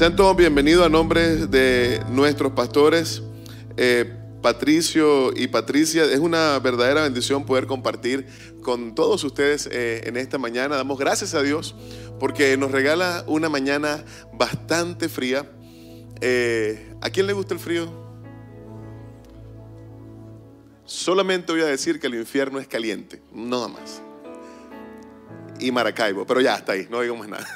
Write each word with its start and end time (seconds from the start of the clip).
Sean 0.00 0.16
todos 0.16 0.34
bienvenidos 0.34 0.86
a 0.86 0.88
nombre 0.88 1.46
de 1.46 2.02
nuestros 2.08 2.52
pastores. 2.52 3.22
Eh, 3.76 4.10
Patricio 4.40 5.30
y 5.36 5.46
Patricia, 5.48 6.04
es 6.04 6.20
una 6.20 6.58
verdadera 6.58 7.02
bendición 7.02 7.44
poder 7.44 7.66
compartir 7.66 8.26
con 8.62 8.94
todos 8.94 9.22
ustedes 9.24 9.68
eh, 9.70 10.00
en 10.06 10.16
esta 10.16 10.38
mañana. 10.38 10.76
Damos 10.76 10.98
gracias 10.98 11.34
a 11.34 11.42
Dios 11.42 11.76
porque 12.18 12.56
nos 12.56 12.72
regala 12.72 13.24
una 13.26 13.50
mañana 13.50 14.02
bastante 14.32 15.10
fría. 15.10 15.44
Eh, 16.22 16.94
¿A 17.02 17.10
quién 17.10 17.26
le 17.26 17.34
gusta 17.34 17.52
el 17.52 17.60
frío? 17.60 17.92
Solamente 20.86 21.52
voy 21.52 21.60
a 21.60 21.66
decir 21.66 22.00
que 22.00 22.06
el 22.06 22.14
infierno 22.14 22.58
es 22.58 22.66
caliente, 22.66 23.20
nada 23.34 23.68
más. 23.68 24.00
Y 25.58 25.70
Maracaibo, 25.70 26.26
pero 26.26 26.40
ya 26.40 26.54
está 26.54 26.72
ahí, 26.72 26.88
no 26.88 27.02
digamos 27.02 27.28
nada. 27.28 27.46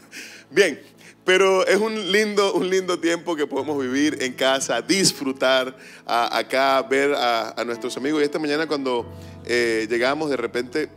Bien, 0.50 0.80
pero 1.24 1.66
es 1.66 1.76
un 1.76 2.10
lindo, 2.10 2.54
un 2.54 2.70
lindo 2.70 2.98
tiempo 2.98 3.36
que 3.36 3.46
podemos 3.46 3.80
vivir 3.80 4.22
en 4.22 4.32
casa, 4.32 4.80
disfrutar 4.80 5.76
acá, 6.06 6.82
ver 6.82 7.14
a, 7.14 7.62
nuestros 7.64 7.96
amigos. 7.96 8.20
Y 8.20 8.24
esta 8.24 8.38
mañana 8.38 8.66
cuando 8.66 9.06
eh, 9.44 9.86
llegamos 9.88 10.30
de 10.30 10.36
repente, 10.36 10.88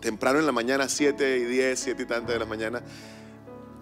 temprano 0.00 0.38
en 0.38 0.46
la 0.46 0.52
mañana, 0.52 0.88
7 0.88 1.38
y 1.38 1.44
10, 1.44 1.78
7 1.78 2.02
y 2.02 2.06
tantas 2.06 2.34
de 2.34 2.38
la 2.38 2.46
mañana, 2.46 2.82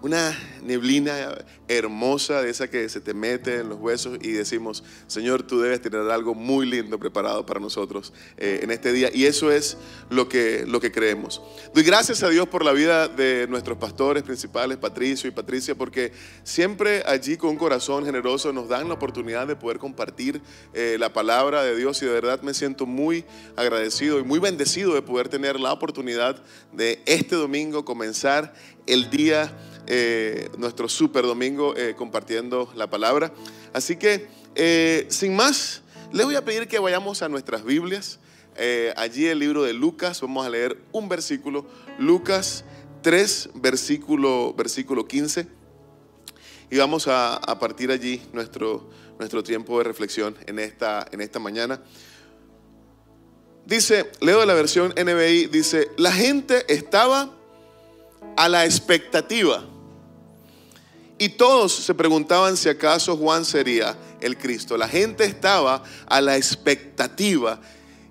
una 0.01 0.37
neblina 0.63 1.37
hermosa 1.67 2.41
de 2.41 2.49
esa 2.49 2.69
que 2.69 2.87
se 2.89 3.01
te 3.01 3.13
mete 3.13 3.59
en 3.59 3.69
los 3.69 3.79
huesos 3.79 4.17
y 4.21 4.31
decimos, 4.31 4.83
Señor, 5.07 5.43
tú 5.43 5.59
debes 5.59 5.81
tener 5.81 6.01
algo 6.09 6.33
muy 6.33 6.65
lindo 6.65 6.99
preparado 6.99 7.45
para 7.45 7.59
nosotros 7.59 8.13
eh, 8.37 8.59
en 8.63 8.71
este 8.71 8.93
día. 8.93 9.09
Y 9.13 9.25
eso 9.25 9.51
es 9.51 9.77
lo 10.09 10.29
que, 10.29 10.65
lo 10.67 10.79
que 10.79 10.91
creemos. 10.91 11.41
Doy 11.73 11.83
gracias 11.83 12.23
a 12.23 12.29
Dios 12.29 12.47
por 12.47 12.63
la 12.63 12.71
vida 12.71 13.07
de 13.07 13.47
nuestros 13.49 13.77
pastores 13.77 14.23
principales, 14.23 14.77
Patricio 14.77 15.27
y 15.27 15.31
Patricia, 15.31 15.75
porque 15.75 16.11
siempre 16.43 17.03
allí 17.05 17.37
con 17.37 17.51
un 17.51 17.57
corazón 17.57 18.05
generoso 18.05 18.53
nos 18.53 18.69
dan 18.69 18.87
la 18.87 18.95
oportunidad 18.95 19.47
de 19.47 19.55
poder 19.55 19.77
compartir 19.77 20.41
eh, 20.73 20.97
la 20.99 21.13
palabra 21.13 21.63
de 21.63 21.75
Dios 21.75 22.01
y 22.01 22.05
de 22.05 22.11
verdad 22.11 22.41
me 22.41 22.53
siento 22.53 22.85
muy 22.85 23.25
agradecido 23.55 24.19
y 24.19 24.23
muy 24.23 24.39
bendecido 24.39 24.93
de 24.93 25.01
poder 25.01 25.29
tener 25.29 25.59
la 25.59 25.73
oportunidad 25.73 26.41
de 26.71 27.01
este 27.05 27.35
domingo 27.35 27.85
comenzar 27.85 28.53
el 28.87 29.09
día 29.09 29.51
eh, 29.91 30.51
nuestro 30.59 30.87
super 30.87 31.23
domingo 31.23 31.75
eh, 31.75 31.95
compartiendo 31.97 32.71
la 32.75 32.91
palabra. 32.91 33.33
Así 33.73 33.95
que, 33.95 34.27
eh, 34.53 35.07
sin 35.09 35.35
más, 35.35 35.81
les 36.13 36.27
voy 36.27 36.35
a 36.35 36.45
pedir 36.45 36.67
que 36.67 36.77
vayamos 36.77 37.23
a 37.23 37.29
nuestras 37.29 37.63
Biblias. 37.63 38.19
allí 38.97 39.25
el 39.25 39.39
libro 39.39 39.63
de 39.63 39.73
Lucas, 39.73 40.21
vamos 40.21 40.45
a 40.45 40.49
leer 40.49 40.77
un 40.91 41.09
versículo, 41.09 41.65
Lucas 41.97 42.65
3, 43.01 43.49
versículo, 43.55 44.53
versículo 44.53 45.07
15. 45.07 45.47
Y 46.69 46.77
vamos 46.77 47.07
a, 47.07 47.41
partir 47.59 47.89
allí 47.89 48.21
nuestro, 48.31 48.91
nuestro 49.17 49.41
tiempo 49.41 49.79
de 49.79 49.85
reflexión 49.85 50.35
en 50.45 50.59
esta, 50.59 51.07
en 51.11 51.21
esta 51.21 51.39
mañana. 51.39 51.81
Dice, 53.65 54.11
leo 54.21 54.41
de 54.41 54.45
la 54.45 54.53
versión 54.53 54.93
NBI, 54.95 55.47
dice, 55.47 55.89
la 55.97 56.11
gente 56.11 56.71
estaba 56.71 57.31
a 58.37 58.49
la 58.49 58.65
expectativa 58.65 59.65
y 61.19 61.29
todos 61.29 61.73
se 61.73 61.93
preguntaban 61.93 62.55
si 62.55 62.69
acaso 62.69 63.17
Juan 63.17 63.43
sería 63.43 63.97
el 64.21 64.37
Cristo. 64.37 64.77
La 64.77 64.87
gente 64.87 65.25
estaba 65.25 65.83
a 66.07 66.21
la 66.21 66.37
expectativa 66.37 67.59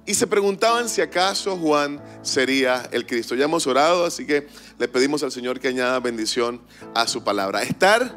y 0.07 0.15
se 0.15 0.27
preguntaban 0.27 0.89
si 0.91 1.01
acaso 1.01 1.57
Juan 1.57 2.03
sería 2.23 2.87
el 2.93 3.07
Cristo. 3.07 3.35
Ya 3.35 3.47
hemos 3.47 3.67
orado, 3.67 4.05
así 4.05 4.27
que 4.27 4.47
le 4.79 4.89
pedimos 4.89 5.23
al 5.23 5.33
Señor 5.33 5.59
que 5.59 5.69
añada 5.69 5.99
bendición 6.01 6.61
a 6.95 7.09
su 7.09 7.25
palabra. 7.25 7.63
Estar 7.63 8.15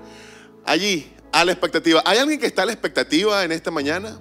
allí 0.65 1.09
a 1.31 1.45
la 1.45 1.53
expectativa. 1.53 2.03
¿Hay 2.05 2.17
alguien 2.17 2.39
que 2.39 2.47
está 2.47 2.63
a 2.63 2.65
la 2.65 2.73
expectativa 2.73 3.43
en 3.43 3.53
esta 3.53 3.71
mañana? 3.71 4.19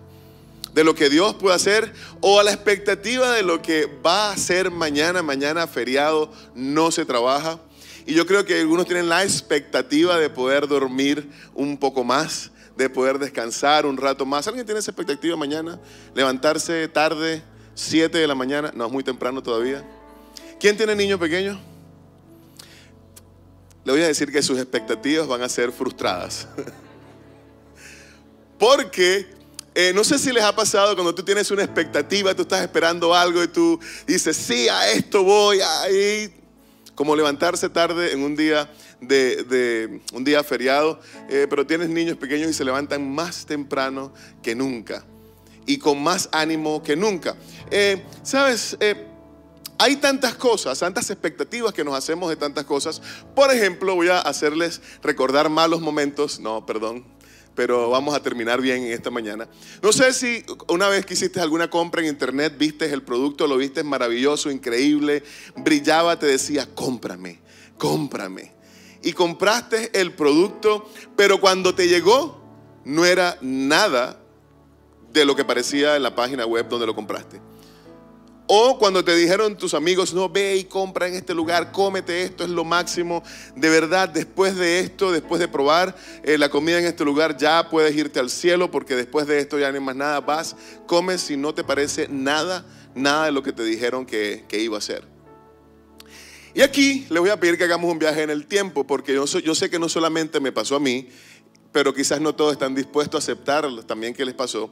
de 0.73 0.85
lo 0.85 0.95
que 0.95 1.11
Dios 1.11 1.35
puede 1.35 1.57
hacer 1.57 1.93
o 2.21 2.39
a 2.39 2.45
la 2.45 2.53
expectativa 2.53 3.33
de 3.33 3.43
lo 3.43 3.61
que 3.61 3.87
va 3.87 4.29
a 4.29 4.33
hacer 4.33 4.71
mañana, 4.71 5.21
mañana 5.21 5.67
feriado, 5.67 6.31
no 6.55 6.93
se 6.93 7.05
trabaja. 7.05 7.59
Y 8.11 8.15
yo 8.15 8.27
creo 8.27 8.45
que 8.45 8.59
algunos 8.59 8.87
tienen 8.87 9.09
la 9.09 9.23
expectativa 9.23 10.19
de 10.19 10.29
poder 10.29 10.67
dormir 10.67 11.31
un 11.55 11.79
poco 11.79 12.03
más, 12.03 12.51
de 12.77 12.91
poder 12.91 13.21
descansar 13.21 13.87
un 13.87 13.97
rato 13.97 14.27
más. 14.27 14.49
¿Alguien 14.49 14.67
tiene 14.67 14.81
esa 14.81 14.91
expectativa 14.91 15.37
mañana? 15.37 15.79
Levantarse 16.13 16.89
tarde, 16.89 17.41
7 17.77 18.19
de 18.19 18.27
la 18.27 18.35
mañana. 18.35 18.73
No, 18.75 18.87
es 18.87 18.93
muy 18.93 19.05
temprano 19.05 19.41
todavía. 19.41 19.89
¿Quién 20.59 20.77
tiene 20.77 20.97
niños 20.97 21.21
pequeños? 21.21 21.57
Le 23.85 23.93
voy 23.93 24.03
a 24.03 24.09
decir 24.09 24.33
que 24.33 24.43
sus 24.43 24.59
expectativas 24.59 25.29
van 25.29 25.43
a 25.43 25.49
ser 25.49 25.71
frustradas. 25.71 26.49
Porque 28.59 29.29
eh, 29.73 29.93
no 29.95 30.03
sé 30.03 30.19
si 30.19 30.33
les 30.33 30.43
ha 30.43 30.57
pasado 30.57 30.97
cuando 30.97 31.15
tú 31.15 31.23
tienes 31.23 31.49
una 31.53 31.63
expectativa, 31.63 32.35
tú 32.35 32.43
estás 32.43 32.63
esperando 32.63 33.15
algo 33.15 33.41
y 33.45 33.47
tú 33.47 33.79
dices, 34.05 34.37
sí, 34.37 34.69
a 34.69 34.91
esto 34.91 35.23
voy, 35.23 35.61
ahí 35.61 36.40
como 37.01 37.17
levantarse 37.17 37.71
tarde 37.71 38.13
en 38.13 38.23
un 38.23 38.37
día 38.37 38.71
de, 39.01 40.03
un 40.13 40.23
día 40.23 40.45
feriado, 40.45 41.01
eh, 41.31 41.47
pero 41.49 41.67
tienes 41.67 41.89
niños 41.89 42.19
pequeños 42.19 42.51
y 42.51 42.53
se 42.53 42.63
levantan 42.63 43.11
más 43.11 43.47
temprano 43.47 44.13
que 44.43 44.55
nunca 44.55 45.03
y 45.65 45.79
con 45.79 46.03
más 46.03 46.29
ánimo 46.31 46.83
que 46.83 46.97
nunca. 46.97 47.37
Eh, 47.71 48.05
Sabes, 48.23 48.77
eh, 48.81 49.07
hay 49.79 49.97
tantas 49.97 50.35
cosas, 50.35 50.79
tantas 50.79 51.09
expectativas 51.09 51.73
que 51.73 51.85
nos 51.85 51.95
hacemos 51.95 52.29
de 52.29 52.37
tantas 52.37 52.67
cosas. 52.67 53.01
Por 53.35 53.51
ejemplo, 53.51 53.95
voy 53.95 54.09
a 54.09 54.21
hacerles 54.21 54.83
recordar 55.03 55.49
malos 55.49 55.81
momentos. 55.81 56.39
No, 56.39 56.67
perdón, 56.67 57.07
pero 57.61 57.91
vamos 57.91 58.15
a 58.15 58.23
terminar 58.23 58.63
bien 58.63 58.85
en 58.85 58.93
esta 58.93 59.11
mañana. 59.11 59.47
No 59.83 59.93
sé 59.93 60.15
si 60.15 60.43
una 60.69 60.89
vez 60.89 61.05
que 61.05 61.13
hiciste 61.13 61.43
alguna 61.43 61.69
compra 61.69 62.01
en 62.01 62.09
internet, 62.09 62.55
viste 62.57 62.91
el 62.91 63.03
producto, 63.03 63.47
lo 63.47 63.59
viste 63.59 63.85
maravilloso, 63.85 64.51
increíble, 64.51 65.23
brillaba, 65.57 66.19
te 66.19 66.25
decía, 66.25 66.67
cómprame, 66.75 67.39
cómprame. 67.77 68.55
Y 69.03 69.13
compraste 69.13 69.91
el 70.01 70.15
producto, 70.15 70.91
pero 71.17 71.39
cuando 71.39 71.75
te 71.75 71.87
llegó, 71.87 72.43
no 72.87 73.05
era 73.05 73.37
nada 73.43 74.19
de 75.13 75.27
lo 75.27 75.37
que 75.37 75.45
parecía 75.45 75.97
en 75.97 76.03
la 76.03 76.15
página 76.15 76.47
web 76.47 76.67
donde 76.67 76.87
lo 76.87 76.95
compraste. 76.95 77.43
O 78.53 78.79
cuando 78.81 79.05
te 79.05 79.15
dijeron 79.15 79.57
tus 79.57 79.75
amigos, 79.75 80.13
no, 80.13 80.29
ve 80.29 80.57
y 80.57 80.65
compra 80.65 81.07
en 81.07 81.15
este 81.15 81.35
lugar, 81.35 81.71
cómete 81.71 82.25
esto, 82.25 82.43
es 82.43 82.51
lo 82.51 82.65
máximo. 82.65 83.23
De 83.55 83.69
verdad, 83.69 84.09
después 84.09 84.57
de 84.57 84.81
esto, 84.81 85.13
después 85.13 85.39
de 85.39 85.47
probar 85.47 85.95
eh, 86.25 86.37
la 86.37 86.49
comida 86.49 86.81
en 86.81 86.87
este 86.87 87.05
lugar, 87.05 87.37
ya 87.37 87.69
puedes 87.71 87.95
irte 87.95 88.19
al 88.19 88.29
cielo 88.29 88.69
porque 88.69 88.97
después 88.97 89.29
de 89.29 89.39
esto 89.39 89.57
ya 89.57 89.71
no 89.71 89.79
hay 89.79 89.85
más 89.85 89.95
nada. 89.95 90.19
Vas, 90.19 90.57
comes 90.87 91.21
si 91.21 91.37
no 91.37 91.55
te 91.55 91.63
parece 91.63 92.09
nada, 92.09 92.67
nada 92.97 93.27
de 93.27 93.31
lo 93.31 93.45
que 93.45 93.53
te 93.53 93.63
dijeron 93.63 94.05
que, 94.05 94.45
iba 94.51 94.77
a 94.77 94.81
ser. 94.81 95.07
Y 96.53 96.63
aquí 96.63 97.07
les 97.09 97.21
voy 97.21 97.31
a 97.31 97.39
pedir 97.39 97.57
que 97.57 97.63
hagamos 97.63 97.89
un 97.89 98.01
viaje 98.01 98.23
en 98.23 98.31
el 98.31 98.47
tiempo 98.47 98.85
porque 98.85 99.15
yo 99.15 99.55
sé 99.55 99.71
que 99.71 99.79
no 99.79 99.89
solamente 99.89 100.41
me 100.41 100.51
pasó 100.51 100.75
a 100.75 100.81
mí, 100.81 101.09
pero 101.73 101.95
quizás 101.95 102.21
no 102.21 102.35
todos 102.35 102.53
están 102.53 102.75
dispuestos 102.75 103.17
a 103.17 103.23
aceptar 103.25 103.67
también 103.87 104.15
que 104.15 104.25
les 104.25 104.35
pasó. 104.35 104.71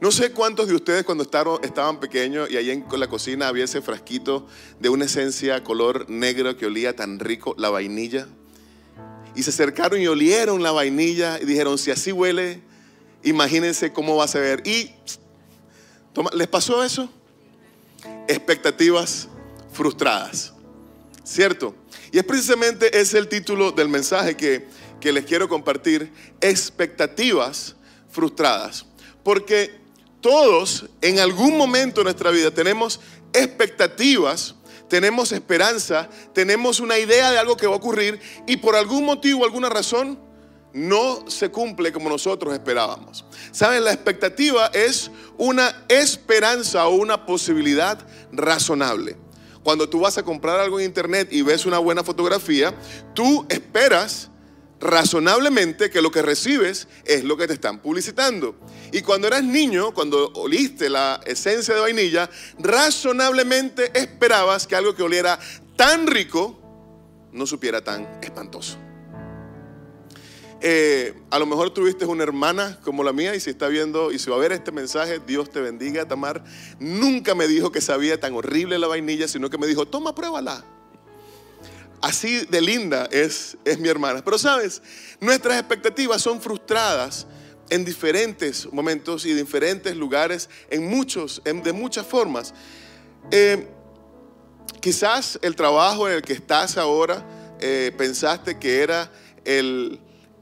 No 0.00 0.10
sé 0.10 0.32
cuántos 0.32 0.66
de 0.66 0.74
ustedes 0.74 1.04
cuando 1.04 1.24
estaban 1.24 2.00
pequeños 2.00 2.50
y 2.50 2.56
ahí 2.56 2.70
en 2.70 2.86
la 2.96 3.06
cocina 3.06 3.48
había 3.48 3.64
ese 3.64 3.82
frasquito 3.82 4.46
de 4.78 4.88
una 4.88 5.04
esencia 5.04 5.62
color 5.62 6.08
negro 6.08 6.56
que 6.56 6.66
olía 6.66 6.96
tan 6.96 7.18
rico, 7.18 7.54
la 7.58 7.68
vainilla. 7.68 8.26
Y 9.36 9.42
se 9.42 9.50
acercaron 9.50 10.00
y 10.00 10.06
olieron 10.06 10.62
la 10.62 10.72
vainilla 10.72 11.38
y 11.40 11.44
dijeron, 11.44 11.76
si 11.76 11.90
así 11.90 12.12
huele, 12.12 12.62
imagínense 13.22 13.92
cómo 13.92 14.16
va 14.16 14.24
a 14.24 14.28
ser. 14.28 14.66
Y 14.66 14.90
¿les 16.32 16.48
pasó 16.48 16.82
eso? 16.82 17.10
Expectativas 18.26 19.28
frustradas, 19.70 20.54
¿cierto? 21.22 21.74
Y 22.10 22.18
es 22.18 22.24
precisamente 22.24 22.98
ese 22.98 23.18
el 23.18 23.28
título 23.28 23.70
del 23.70 23.88
mensaje 23.88 24.36
que, 24.36 24.66
que 25.00 25.12
les 25.12 25.24
quiero 25.24 25.48
compartir, 25.48 26.12
expectativas 26.40 27.76
frustradas. 28.10 28.86
Porque 29.22 29.80
todos 30.20 30.86
en 31.00 31.18
algún 31.18 31.56
momento 31.56 32.00
de 32.00 32.04
nuestra 32.04 32.30
vida 32.30 32.50
tenemos 32.50 33.00
expectativas, 33.32 34.54
tenemos 34.88 35.32
esperanza, 35.32 36.08
tenemos 36.34 36.80
una 36.80 36.98
idea 36.98 37.30
de 37.30 37.38
algo 37.38 37.56
que 37.56 37.66
va 37.66 37.74
a 37.74 37.76
ocurrir 37.76 38.20
y 38.46 38.56
por 38.58 38.74
algún 38.76 39.04
motivo, 39.04 39.44
alguna 39.44 39.68
razón, 39.68 40.18
no 40.72 41.28
se 41.28 41.50
cumple 41.50 41.92
como 41.92 42.08
nosotros 42.08 42.52
esperábamos. 42.52 43.24
Saben, 43.50 43.84
la 43.84 43.92
expectativa 43.92 44.66
es 44.66 45.10
una 45.36 45.84
esperanza 45.88 46.86
o 46.86 46.94
una 46.94 47.26
posibilidad 47.26 47.98
razonable. 48.32 49.16
Cuando 49.62 49.88
tú 49.88 50.00
vas 50.00 50.16
a 50.16 50.22
comprar 50.22 50.58
algo 50.58 50.78
en 50.80 50.86
internet 50.86 51.28
y 51.30 51.42
ves 51.42 51.66
una 51.66 51.78
buena 51.78 52.02
fotografía, 52.02 52.74
tú 53.14 53.46
esperas 53.48 54.29
razonablemente 54.80 55.90
que 55.90 56.00
lo 56.02 56.10
que 56.10 56.22
recibes 56.22 56.88
es 57.04 57.22
lo 57.24 57.36
que 57.36 57.46
te 57.46 57.52
están 57.52 57.80
publicitando. 57.80 58.56
Y 58.92 59.02
cuando 59.02 59.26
eras 59.28 59.44
niño, 59.44 59.92
cuando 59.92 60.32
oliste 60.34 60.88
la 60.88 61.20
esencia 61.26 61.74
de 61.74 61.80
vainilla, 61.80 62.30
razonablemente 62.58 63.98
esperabas 63.98 64.66
que 64.66 64.76
algo 64.76 64.94
que 64.94 65.02
oliera 65.02 65.38
tan 65.76 66.06
rico 66.06 66.58
no 67.32 67.46
supiera 67.46 67.82
tan 67.82 68.20
espantoso. 68.22 68.78
eh, 70.62 71.14
a 71.30 71.38
lo 71.38 71.46
mejor 71.46 71.70
tuviste 71.70 72.04
una 72.04 72.22
hermana 72.22 72.78
como 72.82 73.02
la 73.02 73.14
mía 73.14 73.34
y 73.34 73.40
si 73.40 73.48
está 73.48 73.68
viendo 73.68 74.12
y 74.12 74.18
si 74.18 74.28
va 74.28 74.36
a 74.36 74.40
ver 74.40 74.52
este 74.52 74.72
mensaje, 74.72 75.18
Dios 75.26 75.48
te 75.50 75.60
bendiga, 75.60 76.06
Tamar. 76.06 76.44
Nunca 76.78 77.34
me 77.34 77.46
dijo 77.48 77.72
que 77.72 77.80
sabía 77.80 78.20
tan 78.20 78.34
horrible 78.34 78.78
la 78.78 78.86
vainilla, 78.86 79.26
sino 79.28 79.48
que 79.48 79.56
me 79.56 79.66
dijo, 79.66 79.86
toma, 79.86 80.14
pruébala. 80.14 80.64
Así 82.02 82.46
de 82.46 82.60
linda 82.60 83.08
es, 83.10 83.56
es 83.64 83.78
mi 83.78 83.88
hermana. 83.88 84.22
Pero 84.24 84.38
sabes, 84.38 84.80
nuestras 85.20 85.58
expectativas 85.58 86.22
son 86.22 86.40
frustradas 86.40 87.26
en 87.68 87.84
diferentes 87.84 88.70
momentos 88.72 89.24
y 89.24 89.32
diferentes 89.32 89.96
lugares, 89.96 90.48
en 90.70 90.86
muchos, 90.88 91.40
de 91.44 91.72
muchas 91.72 92.06
formas. 92.06 92.52
Eh, 93.30 93.68
quizás 94.80 95.38
el 95.42 95.54
trabajo 95.54 96.08
en 96.08 96.16
el 96.16 96.22
que 96.22 96.32
estás 96.32 96.76
ahora 96.76 97.24
eh, 97.60 97.92
pensaste 97.96 98.58
que 98.58 98.82
era 98.82 99.10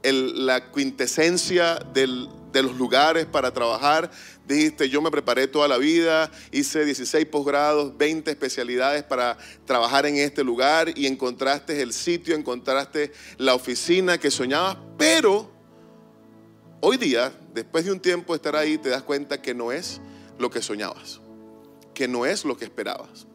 la 0.03 0.71
quintesencia 0.71 1.75
de 1.93 2.61
los 2.63 2.77
lugares 2.77 3.25
para 3.25 3.51
trabajar. 3.51 4.09
Dijiste, 4.49 4.89
yo 4.89 4.99
me 4.99 5.11
preparé 5.11 5.47
toda 5.47 5.67
la 5.67 5.77
vida, 5.77 6.31
hice 6.51 6.83
16 6.83 7.23
posgrados, 7.27 7.95
20 7.95 8.31
especialidades 8.31 9.03
para 9.03 9.37
trabajar 9.63 10.07
en 10.07 10.15
este 10.15 10.43
lugar 10.43 10.91
y 10.97 11.05
encontraste 11.05 11.79
el 11.83 11.93
sitio, 11.93 12.33
encontraste 12.33 13.11
la 13.37 13.53
oficina 13.53 14.17
que 14.17 14.31
soñabas, 14.31 14.77
pero 14.97 15.51
hoy 16.81 16.97
día, 16.97 17.31
después 17.53 17.85
de 17.85 17.91
un 17.91 17.99
tiempo 17.99 18.33
de 18.33 18.37
estar 18.37 18.55
ahí, 18.55 18.79
te 18.79 18.89
das 18.89 19.03
cuenta 19.03 19.39
que 19.39 19.53
no 19.53 19.71
es 19.71 20.01
lo 20.39 20.49
que 20.49 20.63
soñabas, 20.63 21.21
que 21.93 22.07
no 22.07 22.25
es 22.25 22.43
lo 22.43 22.57
que 22.57 22.65
esperabas. 22.65 23.27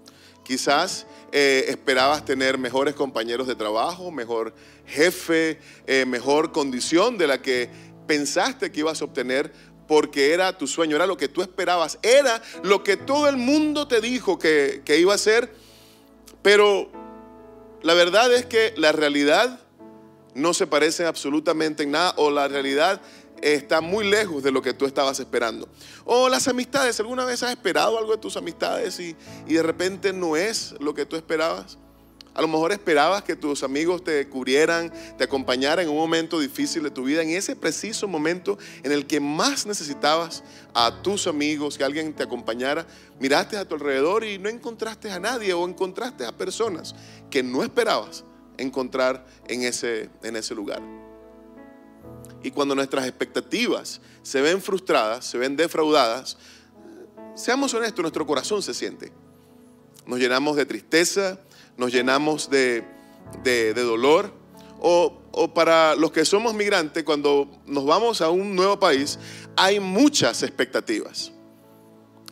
Quizás 0.43 1.06
eh, 1.31 1.67
esperabas 1.69 2.25
tener 2.25 2.58
mejores 2.58 2.96
compañeros 2.96 3.46
de 3.46 3.55
trabajo, 3.55 4.10
mejor 4.10 4.52
jefe, 4.84 5.60
eh, 5.87 6.06
mejor 6.06 6.50
condición 6.50 7.19
de 7.19 7.28
la 7.28 7.40
que 7.40 7.70
pensaste 8.08 8.70
que 8.70 8.81
ibas 8.81 9.00
a 9.00 9.05
obtener 9.05 9.52
porque 9.86 10.32
era 10.32 10.56
tu 10.56 10.66
sueño, 10.66 10.96
era 10.96 11.06
lo 11.06 11.16
que 11.16 11.28
tú 11.28 11.42
esperabas, 11.42 11.98
era 12.02 12.42
lo 12.62 12.82
que 12.82 12.96
todo 12.96 13.28
el 13.28 13.36
mundo 13.36 13.88
te 13.88 14.00
dijo 14.00 14.38
que, 14.38 14.82
que 14.84 14.98
iba 14.98 15.14
a 15.14 15.19
ser, 15.19 15.54
pero 16.42 16.90
la 17.82 17.94
verdad 17.94 18.32
es 18.32 18.46
que 18.46 18.75
la 18.76 18.92
realidad 18.92 19.60
no 20.34 20.54
se 20.54 20.66
parece 20.66 21.06
absolutamente 21.06 21.84
en 21.84 21.92
nada 21.92 22.14
o 22.16 22.31
la 22.31 22.48
realidad 22.48 23.00
está 23.40 23.81
muy 23.81 24.08
lejos 24.08 24.42
de 24.42 24.50
lo 24.50 24.62
que 24.62 24.72
tú 24.72 24.86
estabas 24.86 25.20
esperando. 25.20 25.69
O 26.04 26.28
las 26.28 26.48
amistades, 26.48 26.98
¿alguna 27.00 27.25
vez 27.25 27.42
has 27.42 27.50
esperado 27.50 27.98
algo 27.98 28.12
de 28.12 28.19
tus 28.19 28.36
amistades 28.36 28.98
y, 29.00 29.16
de 29.46 29.62
repente 29.62 30.12
no 30.12 30.36
es 30.36 30.75
lo 30.81 30.94
que 30.94 31.06
tú 31.06 31.16
esperabas? 31.16 31.78
A 32.34 32.42
lo 32.42 32.48
mejor 32.48 32.72
esperabas 32.72 33.22
que 33.22 33.36
tus 33.36 33.62
amigos 33.62 34.02
te 34.02 34.28
cubrieran, 34.28 34.92
te 35.16 35.22
acompañaran 35.22 35.84
en 35.84 35.90
un 35.90 35.96
momento 35.96 36.40
difícil 36.40 36.82
de 36.82 36.90
tu 36.90 37.04
vida, 37.04 37.22
en 37.22 37.31
ese 37.31 37.54
preciso 37.54 38.08
momento 38.08 38.58
en 38.82 38.90
el 38.90 39.06
que 39.06 39.20
más 39.20 39.66
necesitabas 39.66 40.42
a 40.75 41.00
tus 41.00 41.28
amigos, 41.28 41.78
que 41.78 41.84
alguien 41.84 42.12
te 42.12 42.25
acompañara. 42.25 42.86
Miraste 43.20 43.56
a 43.56 43.64
tu 43.64 43.76
alrededor 43.76 44.25
y 44.25 44.38
no 44.38 44.48
encontraste 44.48 45.12
a 45.12 45.20
nadie 45.20 45.54
o 45.54 45.66
encontraste 45.66 46.26
a 46.26 46.36
personas 46.36 46.96
que 47.31 47.44
no 47.44 47.62
esperabas 47.62 48.25
encontrar 48.58 49.25
en 49.46 49.62
ese, 49.62 50.10
en 50.25 50.34
ese 50.34 50.56
lugar. 50.56 50.82
Y 52.42 52.50
cuando 52.50 52.75
nuestras 52.75 53.06
expectativas 53.06 54.00
se 54.22 54.40
ven 54.40 54.60
frustradas, 54.60 55.25
se 55.25 55.38
ven 55.38 55.56
defraudadas, 55.56 56.36
seamos 57.36 57.72
honestos, 57.75 58.02
nuestro 58.02 58.26
corazón 58.26 58.60
se 58.60 58.75
siente. 58.75 59.12
Nos 60.04 60.19
llenamos 60.19 60.56
de 60.56 60.66
tristeza, 60.66 61.38
nos 61.76 61.92
llenamos 61.92 62.50
de, 62.50 62.84
dolor. 63.74 64.32
O, 64.86 65.16
o, 65.32 65.54
para 65.54 65.94
los 65.94 66.12
que 66.12 66.24
somos 66.24 66.54
migrantes, 66.54 67.04
cuando 67.04 67.50
nos 67.66 67.86
vamos 67.86 68.20
a 68.20 68.28
un 68.28 68.54
nuevo 68.54 68.78
país, 68.78 69.18
hay 69.56 69.80
muchas 69.80 70.42
expectativas. 70.42 71.32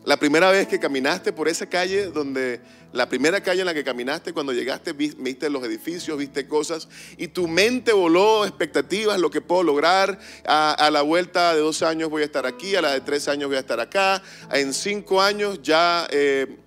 La 0.04 0.16
primera 0.16 0.50
vez 0.50 0.66
que 0.66 0.80
caminaste 0.80 1.32
por 1.32 1.48
esa 1.48 1.66
calle 1.66 2.06
donde 2.06 2.60
la 2.92 3.08
primera 3.08 3.40
calle 3.40 3.60
en 3.60 3.66
la 3.66 3.74
que 3.74 3.84
caminaste 3.84 4.32
cuando 4.32 4.52
llegaste, 4.52 4.92
viste 4.92 5.48
los 5.48 5.64
edificios, 5.64 6.18
viste 6.18 6.46
cosas 6.46 6.88
y 7.16 7.28
tu 7.28 7.48
mente 7.48 7.92
voló 7.92 8.44
expectativas, 8.44 9.18
lo 9.18 9.30
que 9.30 9.40
puedo 9.40 9.62
lograr. 9.62 10.18
A, 10.44 10.90
la 10.92 11.02
vuelta 11.02 11.54
de 11.54 11.60
dos 11.60 11.82
años 11.82 12.10
voy 12.10 12.22
a 12.22 12.24
estar 12.26 12.46
aquí, 12.46 12.74
a 12.74 12.82
la 12.82 12.92
de 12.92 13.00
tres 13.00 13.28
años 13.28 13.48
voy 13.48 13.56
a 13.56 13.60
estar 13.60 13.80
acá. 13.80 14.22
En 14.52 14.74
cinco 14.74 15.22
años 15.22 15.60
ya 15.62 16.06
eh, 16.10 16.58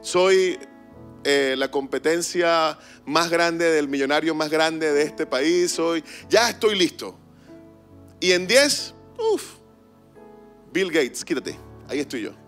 soy 0.00 0.58
eh, 1.24 1.54
la 1.56 1.70
competencia 1.70 2.78
más 3.04 3.30
grande 3.30 3.70
del 3.70 3.88
millonario 3.88 4.34
más 4.34 4.50
grande 4.50 4.92
de 4.92 5.02
este 5.02 5.26
país. 5.26 5.72
Soy, 5.72 6.02
ya 6.28 6.50
estoy 6.50 6.76
listo. 6.76 7.16
Y 8.20 8.32
en 8.32 8.46
diez, 8.46 8.94
uff, 9.18 9.54
Bill 10.72 10.90
Gates, 10.90 11.24
quítate, 11.24 11.56
ahí 11.88 12.00
estoy 12.00 12.22
yo. 12.22 12.42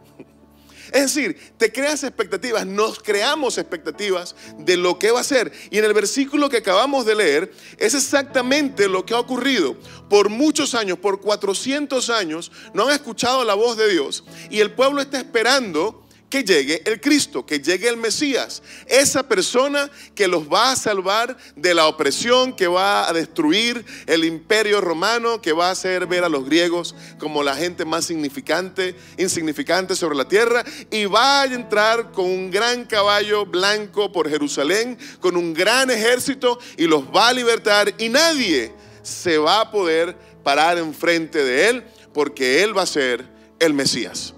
Es 0.92 1.14
decir, 1.14 1.36
te 1.56 1.72
creas 1.72 2.04
expectativas, 2.04 2.64
nos 2.64 3.00
creamos 3.00 3.58
expectativas 3.58 4.36
de 4.58 4.76
lo 4.76 4.96
que 4.96 5.10
va 5.10 5.20
a 5.20 5.24
ser. 5.24 5.52
Y 5.70 5.78
en 5.78 5.84
el 5.84 5.92
versículo 5.92 6.48
que 6.48 6.58
acabamos 6.58 7.04
de 7.04 7.16
leer 7.16 7.52
es 7.78 7.94
exactamente 7.94 8.88
lo 8.88 9.04
que 9.04 9.12
ha 9.12 9.18
ocurrido. 9.18 9.76
Por 10.08 10.28
muchos 10.28 10.72
años, 10.74 10.98
por 10.98 11.20
400 11.20 12.10
años, 12.10 12.52
no 12.74 12.86
han 12.86 12.94
escuchado 12.94 13.42
la 13.44 13.54
voz 13.54 13.76
de 13.76 13.90
Dios. 13.90 14.22
Y 14.50 14.60
el 14.60 14.70
pueblo 14.70 15.00
está 15.00 15.18
esperando 15.18 16.03
que 16.28 16.42
llegue 16.42 16.82
el 16.84 17.00
Cristo, 17.00 17.46
que 17.46 17.60
llegue 17.60 17.88
el 17.88 17.96
Mesías. 17.96 18.62
Esa 18.86 19.22
persona 19.22 19.90
que 20.14 20.26
los 20.26 20.52
va 20.52 20.72
a 20.72 20.76
salvar 20.76 21.36
de 21.54 21.74
la 21.74 21.86
opresión, 21.86 22.54
que 22.54 22.66
va 22.66 23.08
a 23.08 23.12
destruir 23.12 23.84
el 24.06 24.24
imperio 24.24 24.80
romano, 24.80 25.40
que 25.40 25.52
va 25.52 25.68
a 25.68 25.72
hacer 25.72 26.06
ver 26.06 26.24
a 26.24 26.28
los 26.28 26.44
griegos 26.44 26.94
como 27.18 27.42
la 27.42 27.54
gente 27.54 27.84
más 27.84 28.06
significante, 28.06 28.96
insignificante 29.16 29.94
sobre 29.94 30.16
la 30.16 30.26
tierra, 30.26 30.64
y 30.90 31.04
va 31.04 31.42
a 31.42 31.46
entrar 31.46 32.10
con 32.10 32.24
un 32.26 32.50
gran 32.50 32.84
caballo 32.84 33.46
blanco 33.46 34.10
por 34.10 34.28
Jerusalén, 34.28 34.98
con 35.20 35.36
un 35.36 35.54
gran 35.54 35.90
ejército, 35.90 36.58
y 36.76 36.86
los 36.86 37.04
va 37.04 37.28
a 37.28 37.32
libertar, 37.32 37.94
y 37.98 38.08
nadie 38.08 38.72
se 39.02 39.38
va 39.38 39.60
a 39.60 39.70
poder 39.70 40.16
parar 40.42 40.78
enfrente 40.78 41.44
de 41.44 41.68
él, 41.68 41.84
porque 42.12 42.62
él 42.62 42.76
va 42.76 42.82
a 42.82 42.86
ser 42.86 43.24
el 43.60 43.72
Mesías. 43.72 44.33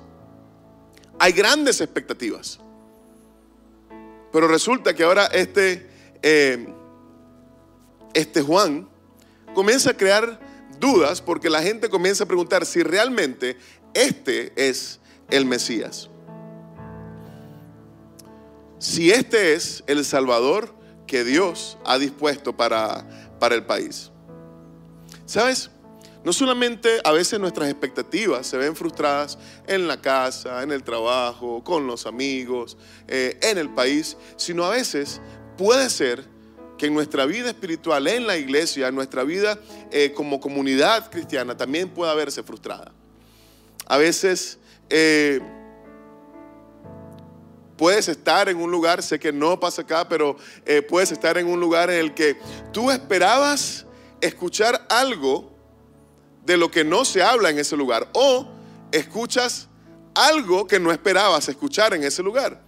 Hay 1.19 1.33
grandes 1.33 1.81
expectativas. 1.81 2.59
Pero 4.33 4.49
resulta 4.49 4.95
que 4.95 5.03
ahora 5.03 5.27
este, 5.27 5.89
eh, 6.23 6.67
este 8.13 8.43
Juan 8.43 8.89
comienza 9.55 9.91
a 9.91 9.97
crear 9.97 10.39
dudas 10.79 11.23
porque 11.23 11.49
la 11.49 11.63
gente 11.63 11.89
comienza 11.89 12.25
a 12.25 12.27
preguntar 12.27 12.67
si 12.67 12.83
realmente 12.83 13.57
este 13.95 14.53
es 14.57 15.01
el 15.31 15.47
Mesías. 15.47 16.11
Si 18.79 19.11
este 19.11 19.55
es 19.55 19.83
el 19.87 20.05
Salvador 20.05 20.75
que 21.07 21.25
Dios 21.25 21.79
ha 21.85 21.99
dispuesto 21.99 22.55
para, 22.57 23.09
para 23.39 23.55
el 23.55 23.65
país. 23.65 24.11
¿Sabes? 25.25 25.71
No 26.27 26.33
solamente 26.33 27.01
a 27.05 27.13
veces 27.13 27.39
nuestras 27.39 27.71
expectativas 27.71 28.49
se 28.49 28.57
ven 28.57 28.75
frustradas 28.75 29.39
en 29.69 29.87
la 29.87 30.01
casa, 30.01 30.65
en 30.65 30.73
el 30.73 30.83
trabajo, 30.83 31.63
con 31.63 31.87
los 31.87 32.05
amigos, 32.05 32.77
eh, 33.07 33.39
en 33.43 33.59
el 33.59 33.73
país, 33.73 34.17
sino 34.35 34.65
a 34.65 34.71
veces 34.71 35.21
puede 35.57 35.89
ser 35.89 36.25
que 36.79 36.87
en 36.87 36.95
nuestra 36.95 37.27
vida 37.27 37.51
espiritual, 37.51 38.09
en 38.09 38.27
la 38.27 38.37
iglesia, 38.37 38.89
en 38.89 38.97
nuestra 38.97 39.23
vida 39.23 39.57
eh, 39.93 40.15
como 40.17 40.41
comunidad 40.41 41.13
cristiana, 41.13 41.57
también 41.57 41.91
pueda 41.91 42.13
verse 42.15 42.43
frustrada. 42.43 42.91
A 43.87 43.97
veces 43.97 44.59
eh, 44.91 45.41
puedes 47.77 48.09
estar 48.09 48.49
en 48.49 48.57
un 48.57 48.73
lugar, 48.73 49.01
sé 49.01 49.21
que 49.21 49.33
no 49.33 49.61
pasa 49.61 49.83
acá, 49.83 50.09
pero 50.09 50.37
puedes 50.89 51.13
estar 51.13 51.39
en 51.39 51.47
un 51.47 51.61
lugar 51.61 51.89
en 51.89 52.01
el 52.01 52.15
que 52.15 52.37
tú 52.73 52.91
esperabas 52.91 53.87
escuchar 54.21 54.85
algo 54.89 55.56
de 56.47 56.57
lo 56.57 56.71
que 56.71 56.85
no 56.85 57.05
se 57.05 57.23
habla 57.23 57.51
en 57.51 57.59
ese 57.59 57.77
lugar 57.77 58.09
o 58.13 58.49
escuchas 58.93 59.69
algo 60.15 60.67
que 60.67 60.81
no 60.81 60.93
esperabas 60.93 61.49
escuchar 61.49 61.93
en 61.93 62.05
ese 62.05 62.23
lugar. 62.23 62.63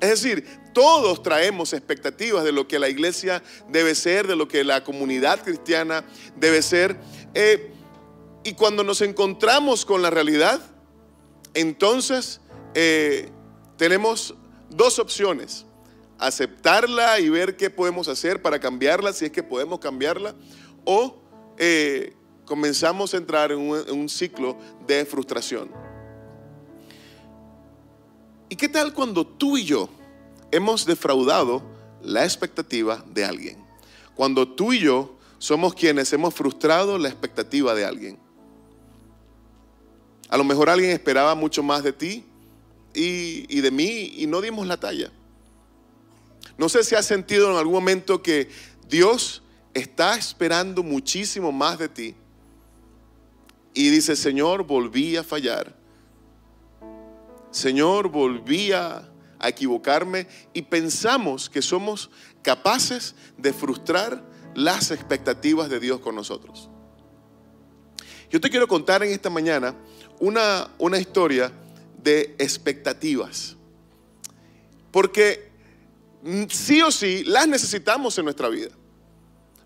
Es 0.00 0.10
decir, 0.10 0.46
todos 0.72 1.22
traemos 1.22 1.72
expectativas 1.72 2.44
de 2.44 2.52
lo 2.52 2.66
que 2.66 2.78
la 2.78 2.88
iglesia 2.88 3.42
debe 3.68 3.94
ser, 3.94 4.26
de 4.26 4.36
lo 4.36 4.48
que 4.48 4.64
la 4.64 4.84
comunidad 4.84 5.42
cristiana 5.42 6.04
debe 6.36 6.62
ser. 6.62 6.96
Eh, 7.34 7.72
y 8.42 8.54
cuando 8.54 8.84
nos 8.84 9.00
encontramos 9.00 9.84
con 9.84 10.02
la 10.02 10.10
realidad, 10.10 10.60
entonces 11.54 12.40
eh, 12.74 13.30
tenemos 13.76 14.34
dos 14.70 14.98
opciones. 14.98 15.66
Aceptarla 16.18 17.20
y 17.20 17.28
ver 17.28 17.56
qué 17.56 17.70
podemos 17.70 18.08
hacer 18.08 18.42
para 18.42 18.60
cambiarla, 18.60 19.12
si 19.12 19.26
es 19.26 19.32
que 19.32 19.42
podemos 19.42 19.78
cambiarla, 19.78 20.34
o 20.84 21.22
eh, 21.58 22.14
comenzamos 22.44 23.14
a 23.14 23.16
entrar 23.16 23.52
en 23.52 23.58
un, 23.58 24.08
ciclo 24.08 24.56
de 24.86 25.04
frustración. 25.04 25.70
¿Y 28.48 28.56
qué 28.56 28.68
tal 28.68 28.92
cuando 28.92 29.26
tú 29.26 29.56
y 29.56 29.64
yo 29.64 29.88
hemos 30.50 30.84
defraudado 30.84 31.62
la 32.02 32.24
expectativa 32.24 33.04
de 33.08 33.24
alguien? 33.24 33.64
Cuando 34.14 34.48
tú 34.48 34.72
y 34.72 34.80
yo 34.80 35.16
somos 35.38 35.74
quienes 35.74 36.12
hemos 36.12 36.34
frustrado 36.34 36.98
la 36.98 37.08
expectativa 37.08 37.74
de 37.74 37.84
alguien. 37.84 38.18
A 40.28 40.36
lo 40.36 40.44
mejor 40.44 40.70
alguien 40.70 40.90
esperaba 40.90 41.34
mucho 41.34 41.62
más 41.62 41.82
de 41.82 41.92
ti 41.92 42.24
y, 42.94 43.60
de 43.60 43.70
mí 43.70 44.14
y 44.16 44.26
no 44.26 44.40
dimos 44.40 44.66
la 44.66 44.78
talla. 44.78 45.10
No 46.56 46.68
sé 46.68 46.84
si 46.84 46.94
has 46.94 47.06
sentido 47.06 47.50
en 47.50 47.56
algún 47.56 47.74
momento 47.74 48.22
que 48.22 48.48
Dios 48.88 49.42
está 49.74 50.16
esperando 50.16 50.82
muchísimo 50.82 51.50
más 51.52 51.78
de 51.78 51.88
ti. 51.88 52.14
Y 53.74 53.90
dice, 53.90 54.16
Señor, 54.16 54.64
volví 54.64 55.16
a 55.16 55.24
fallar. 55.24 55.76
Señor, 57.50 58.08
volví 58.08 58.72
a, 58.72 59.08
a 59.38 59.48
equivocarme 59.48 60.26
y 60.52 60.62
pensamos 60.62 61.50
que 61.50 61.60
somos 61.60 62.10
capaces 62.42 63.14
de 63.36 63.52
frustrar 63.52 64.24
las 64.54 64.90
expectativas 64.90 65.68
de 65.68 65.80
Dios 65.80 66.00
con 66.00 66.14
nosotros. 66.14 66.70
Yo 68.30 68.40
te 68.40 68.50
quiero 68.50 68.66
contar 68.66 69.02
en 69.02 69.10
esta 69.10 69.30
mañana 69.30 69.76
una, 70.18 70.68
una 70.78 70.98
historia 70.98 71.52
de 72.02 72.34
expectativas. 72.38 73.56
Porque 74.90 75.50
sí 76.48 76.80
o 76.82 76.90
sí 76.90 77.24
las 77.24 77.48
necesitamos 77.48 78.16
en 78.18 78.24
nuestra 78.24 78.48
vida. 78.48 78.70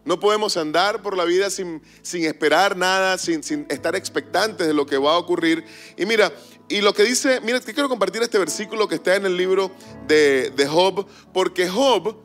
No 0.09 0.19
podemos 0.19 0.57
andar 0.57 1.03
por 1.03 1.19
la 1.19 1.27
vida 1.27 1.51
sin, 1.51 1.83
sin 2.01 2.25
esperar 2.25 2.79
nada, 2.79 3.19
sin, 3.19 3.43
sin, 3.43 3.67
estar 3.69 3.95
expectantes 3.95 4.67
de 4.67 4.73
lo 4.73 4.87
que 4.87 4.97
va 4.97 5.13
a 5.13 5.19
ocurrir. 5.19 5.63
Y 5.99 6.07
mira, 6.07 6.33
y 6.67 6.81
lo 6.81 6.95
que 6.95 7.03
dice, 7.03 7.43
mira, 7.43 7.61
te 7.61 7.75
quiero 7.75 7.91
compartir 7.91 8.23
este 8.23 8.39
versículo 8.39 8.89
que 8.89 8.95
está 8.95 9.17
en 9.17 9.27
el 9.27 9.37
libro 9.37 9.71
de, 10.07 10.49
de 10.57 10.67
Job, 10.67 11.07
porque 11.35 11.69
Job, 11.69 12.17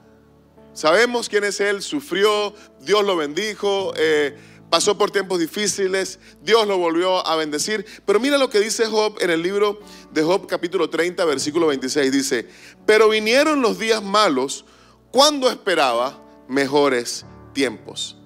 sabemos 0.72 1.28
quién 1.28 1.44
es 1.44 1.60
él, 1.60 1.82
sufrió, 1.82 2.54
Dios 2.80 3.04
lo 3.04 3.18
bendijo. 3.18 3.92
Eh, 3.98 4.34
pasó 4.70 4.98
por 4.98 5.12
tiempos 5.12 5.40
difíciles, 5.40 6.20
Dios 6.42 6.66
lo 6.66 6.78
volvió 6.78 7.28
a 7.28 7.36
bendecir. 7.36 7.86
Pero 8.06 8.18
mira 8.18 8.38
lo 8.38 8.50
que 8.50 8.62
dice 8.62 8.86
Job 8.86 9.18
en 9.20 9.30
el 9.30 9.44
libro 9.44 9.82
de 10.14 10.24
Job 10.24 10.48
capítulo 10.48 10.90
30, 10.90 11.26
versículo 11.26 11.68
26. 11.68 12.14
Dice, 12.14 12.48
pero 12.86 13.10
vinieron 13.10 13.62
los 13.62 13.78
días 13.78 14.02
malos 14.02 14.64
cuando 15.12 15.50
esperaba 15.50 16.24
mejores 16.48 17.26
tiempos. 17.54 18.18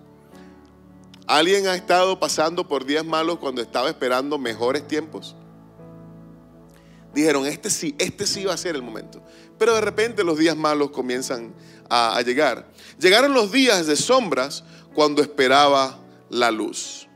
¿Alguien 1.27 1.67
ha 1.67 1.75
estado 1.75 2.19
pasando 2.19 2.67
por 2.67 2.86
días 2.86 3.05
malos 3.05 3.38
cuando 3.39 3.62
estaba 3.62 3.89
esperando 3.89 4.38
mejores 4.38 4.88
tiempos? 4.88 5.36
Dijeron, 7.13 7.46
este 7.46 7.69
sí, 7.69 7.96
este 7.98 8.25
sí 8.25 8.46
va 8.46 8.53
a 8.53 8.57
ser 8.57 8.75
el 8.75 8.81
momento. 8.81 9.22
Pero 9.57 9.75
de 9.75 9.81
repente 9.81 10.24
los 10.24 10.38
días 10.38 10.55
malos 10.55 10.91
comienzan 10.91 11.53
a, 11.89 12.15
a 12.15 12.22
llegar. 12.22 12.72
Llegaron 13.00 13.34
los 13.34 13.51
días 13.51 13.88
de 13.88 13.96
sombras 13.96 14.63
cuando 14.93 15.22
esperaba 15.22 16.00
la 16.29 16.51
luz. 16.51 17.07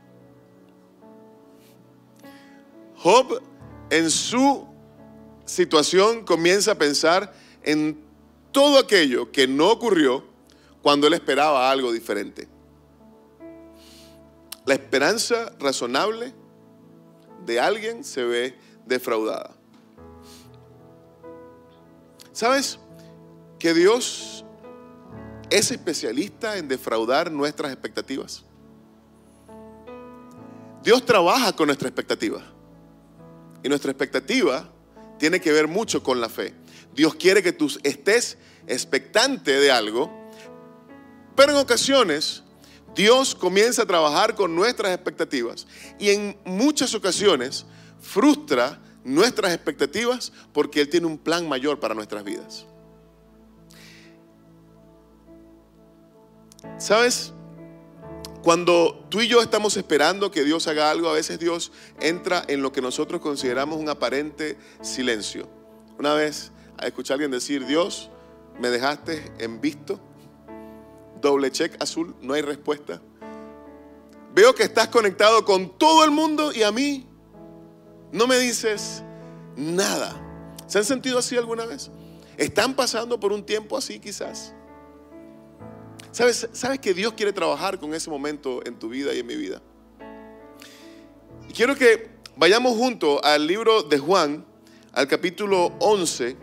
Job 2.96 3.42
en 3.90 4.10
su 4.10 4.66
situación 5.44 6.24
comienza 6.24 6.72
a 6.72 6.74
pensar 6.76 7.32
en 7.62 7.98
todo 8.52 8.78
aquello 8.78 9.32
que 9.32 9.48
no 9.48 9.70
ocurrió 9.70 10.31
cuando 10.82 11.06
él 11.06 11.14
esperaba 11.14 11.70
algo 11.70 11.92
diferente. 11.92 12.48
La 14.64 14.74
esperanza 14.74 15.52
razonable 15.58 16.32
de 17.44 17.60
alguien 17.60 18.04
se 18.04 18.24
ve 18.24 18.58
defraudada. 18.86 19.54
¿Sabes 22.32 22.78
que 23.58 23.74
Dios 23.74 24.44
es 25.50 25.70
especialista 25.70 26.56
en 26.56 26.68
defraudar 26.68 27.30
nuestras 27.30 27.72
expectativas? 27.72 28.44
Dios 30.82 31.04
trabaja 31.04 31.54
con 31.54 31.66
nuestra 31.66 31.88
expectativa. 31.88 32.42
Y 33.62 33.68
nuestra 33.68 33.92
expectativa 33.92 34.68
tiene 35.18 35.40
que 35.40 35.52
ver 35.52 35.68
mucho 35.68 36.02
con 36.02 36.20
la 36.20 36.28
fe. 36.28 36.54
Dios 36.94 37.14
quiere 37.14 37.42
que 37.42 37.52
tú 37.52 37.70
estés 37.84 38.38
expectante 38.66 39.52
de 39.52 39.70
algo, 39.70 40.10
pero 41.34 41.52
en 41.52 41.58
ocasiones 41.58 42.42
Dios 42.94 43.34
comienza 43.34 43.82
a 43.82 43.86
trabajar 43.86 44.34
con 44.34 44.54
nuestras 44.54 44.92
expectativas 44.92 45.66
y 45.98 46.10
en 46.10 46.38
muchas 46.44 46.94
ocasiones 46.94 47.64
frustra 48.00 48.80
nuestras 49.04 49.52
expectativas 49.52 50.32
porque 50.52 50.80
Él 50.80 50.88
tiene 50.88 51.06
un 51.06 51.18
plan 51.18 51.48
mayor 51.48 51.80
para 51.80 51.94
nuestras 51.94 52.22
vidas. 52.24 52.66
¿Sabes? 56.78 57.32
Cuando 58.42 59.06
tú 59.08 59.20
y 59.20 59.28
yo 59.28 59.40
estamos 59.40 59.76
esperando 59.76 60.30
que 60.30 60.42
Dios 60.42 60.66
haga 60.66 60.90
algo, 60.90 61.08
a 61.08 61.12
veces 61.12 61.38
Dios 61.38 61.70
entra 62.00 62.42
en 62.48 62.60
lo 62.60 62.72
que 62.72 62.82
nosotros 62.82 63.20
consideramos 63.20 63.78
un 63.78 63.88
aparente 63.88 64.58
silencio. 64.80 65.48
Una 65.98 66.14
vez 66.14 66.50
escuché 66.82 67.12
a 67.12 67.14
alguien 67.14 67.30
decir, 67.30 67.66
Dios, 67.66 68.10
me 68.58 68.68
dejaste 68.68 69.32
en 69.38 69.60
visto, 69.60 70.00
doble 71.22 71.50
check 71.50 71.80
azul, 71.80 72.14
no 72.20 72.34
hay 72.34 72.42
respuesta. 72.42 73.00
Veo 74.34 74.54
que 74.54 74.64
estás 74.64 74.88
conectado 74.88 75.44
con 75.44 75.78
todo 75.78 76.04
el 76.04 76.10
mundo 76.10 76.52
y 76.52 76.62
a 76.62 76.72
mí 76.72 77.06
no 78.12 78.26
me 78.26 78.38
dices 78.38 79.02
nada. 79.56 80.20
¿Se 80.66 80.78
han 80.78 80.84
sentido 80.84 81.18
así 81.18 81.36
alguna 81.36 81.64
vez? 81.64 81.90
¿Están 82.36 82.74
pasando 82.74 83.18
por 83.20 83.32
un 83.32 83.44
tiempo 83.44 83.76
así 83.76 83.98
quizás? 83.98 84.54
¿Sabes, 86.10 86.48
¿Sabes 86.52 86.78
que 86.78 86.92
Dios 86.92 87.14
quiere 87.14 87.32
trabajar 87.32 87.78
con 87.78 87.94
ese 87.94 88.10
momento 88.10 88.60
en 88.66 88.78
tu 88.78 88.88
vida 88.88 89.14
y 89.14 89.20
en 89.20 89.26
mi 89.26 89.36
vida? 89.36 89.62
Y 91.48 91.52
quiero 91.52 91.74
que 91.76 92.10
vayamos 92.36 92.76
juntos 92.76 93.20
al 93.22 93.46
libro 93.46 93.82
de 93.82 93.98
Juan, 93.98 94.44
al 94.92 95.08
capítulo 95.08 95.74
11, 95.78 96.36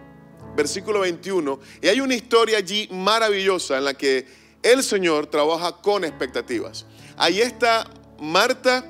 versículo 0.56 1.02
21. 1.02 1.60
Y 1.82 1.88
hay 1.88 2.00
una 2.02 2.16
historia 2.16 2.60
allí 2.60 2.88
maravillosa 2.92 3.78
en 3.78 3.86
la 3.86 3.94
que 3.96 4.39
el 4.64 4.84
Señor 4.84 5.28
trabaja 5.28 5.78
con 5.82 6.04
expectativas. 6.04 6.86
Ahí 7.18 7.42
está 7.42 7.90
Marta 8.20 8.86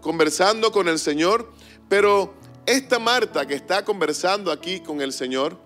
conversando 0.00 0.70
con 0.70 0.88
el 0.88 0.98
Señor, 0.98 1.50
pero 1.88 2.34
esta 2.66 2.98
Marta 2.98 3.46
que 3.46 3.54
está 3.54 3.84
conversando 3.84 4.50
aquí 4.52 4.80
con 4.80 5.00
el 5.00 5.12
Señor, 5.12 5.58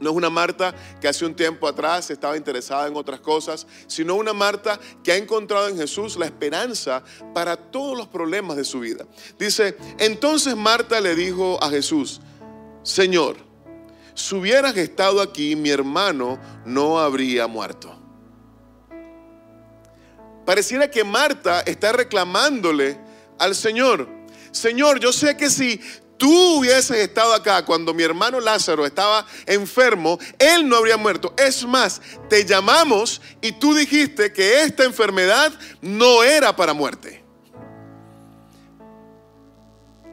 no 0.00 0.10
es 0.10 0.16
una 0.16 0.30
Marta 0.30 0.74
que 1.00 1.08
hace 1.08 1.26
un 1.26 1.34
tiempo 1.34 1.66
atrás 1.66 2.08
estaba 2.10 2.36
interesada 2.36 2.86
en 2.86 2.96
otras 2.96 3.20
cosas, 3.20 3.66
sino 3.88 4.14
una 4.14 4.32
Marta 4.32 4.78
que 5.02 5.12
ha 5.12 5.16
encontrado 5.16 5.68
en 5.68 5.76
Jesús 5.76 6.16
la 6.16 6.26
esperanza 6.26 7.02
para 7.34 7.56
todos 7.56 7.96
los 7.96 8.06
problemas 8.06 8.56
de 8.56 8.64
su 8.64 8.80
vida. 8.80 9.06
Dice, 9.38 9.76
entonces 9.98 10.56
Marta 10.56 11.00
le 11.00 11.16
dijo 11.16 11.58
a 11.62 11.70
Jesús, 11.70 12.20
Señor, 12.84 13.36
si 14.14 14.34
hubieras 14.36 14.76
estado 14.76 15.20
aquí, 15.20 15.56
mi 15.56 15.70
hermano 15.70 16.38
no 16.64 16.98
habría 16.98 17.46
muerto. 17.46 17.97
Pareciera 20.48 20.90
que 20.90 21.04
Marta 21.04 21.60
está 21.66 21.92
reclamándole 21.92 22.98
al 23.38 23.54
Señor, 23.54 24.08
Señor, 24.50 24.98
yo 24.98 25.12
sé 25.12 25.36
que 25.36 25.50
si 25.50 25.78
tú 26.16 26.56
hubieses 26.56 26.96
estado 26.96 27.34
acá 27.34 27.66
cuando 27.66 27.92
mi 27.92 28.02
hermano 28.02 28.40
Lázaro 28.40 28.86
estaba 28.86 29.26
enfermo, 29.44 30.18
él 30.38 30.66
no 30.66 30.76
habría 30.76 30.96
muerto. 30.96 31.34
Es 31.36 31.66
más, 31.66 32.00
te 32.30 32.46
llamamos 32.46 33.20
y 33.42 33.52
tú 33.52 33.74
dijiste 33.74 34.32
que 34.32 34.62
esta 34.62 34.84
enfermedad 34.84 35.52
no 35.82 36.24
era 36.24 36.56
para 36.56 36.72
muerte. 36.72 37.22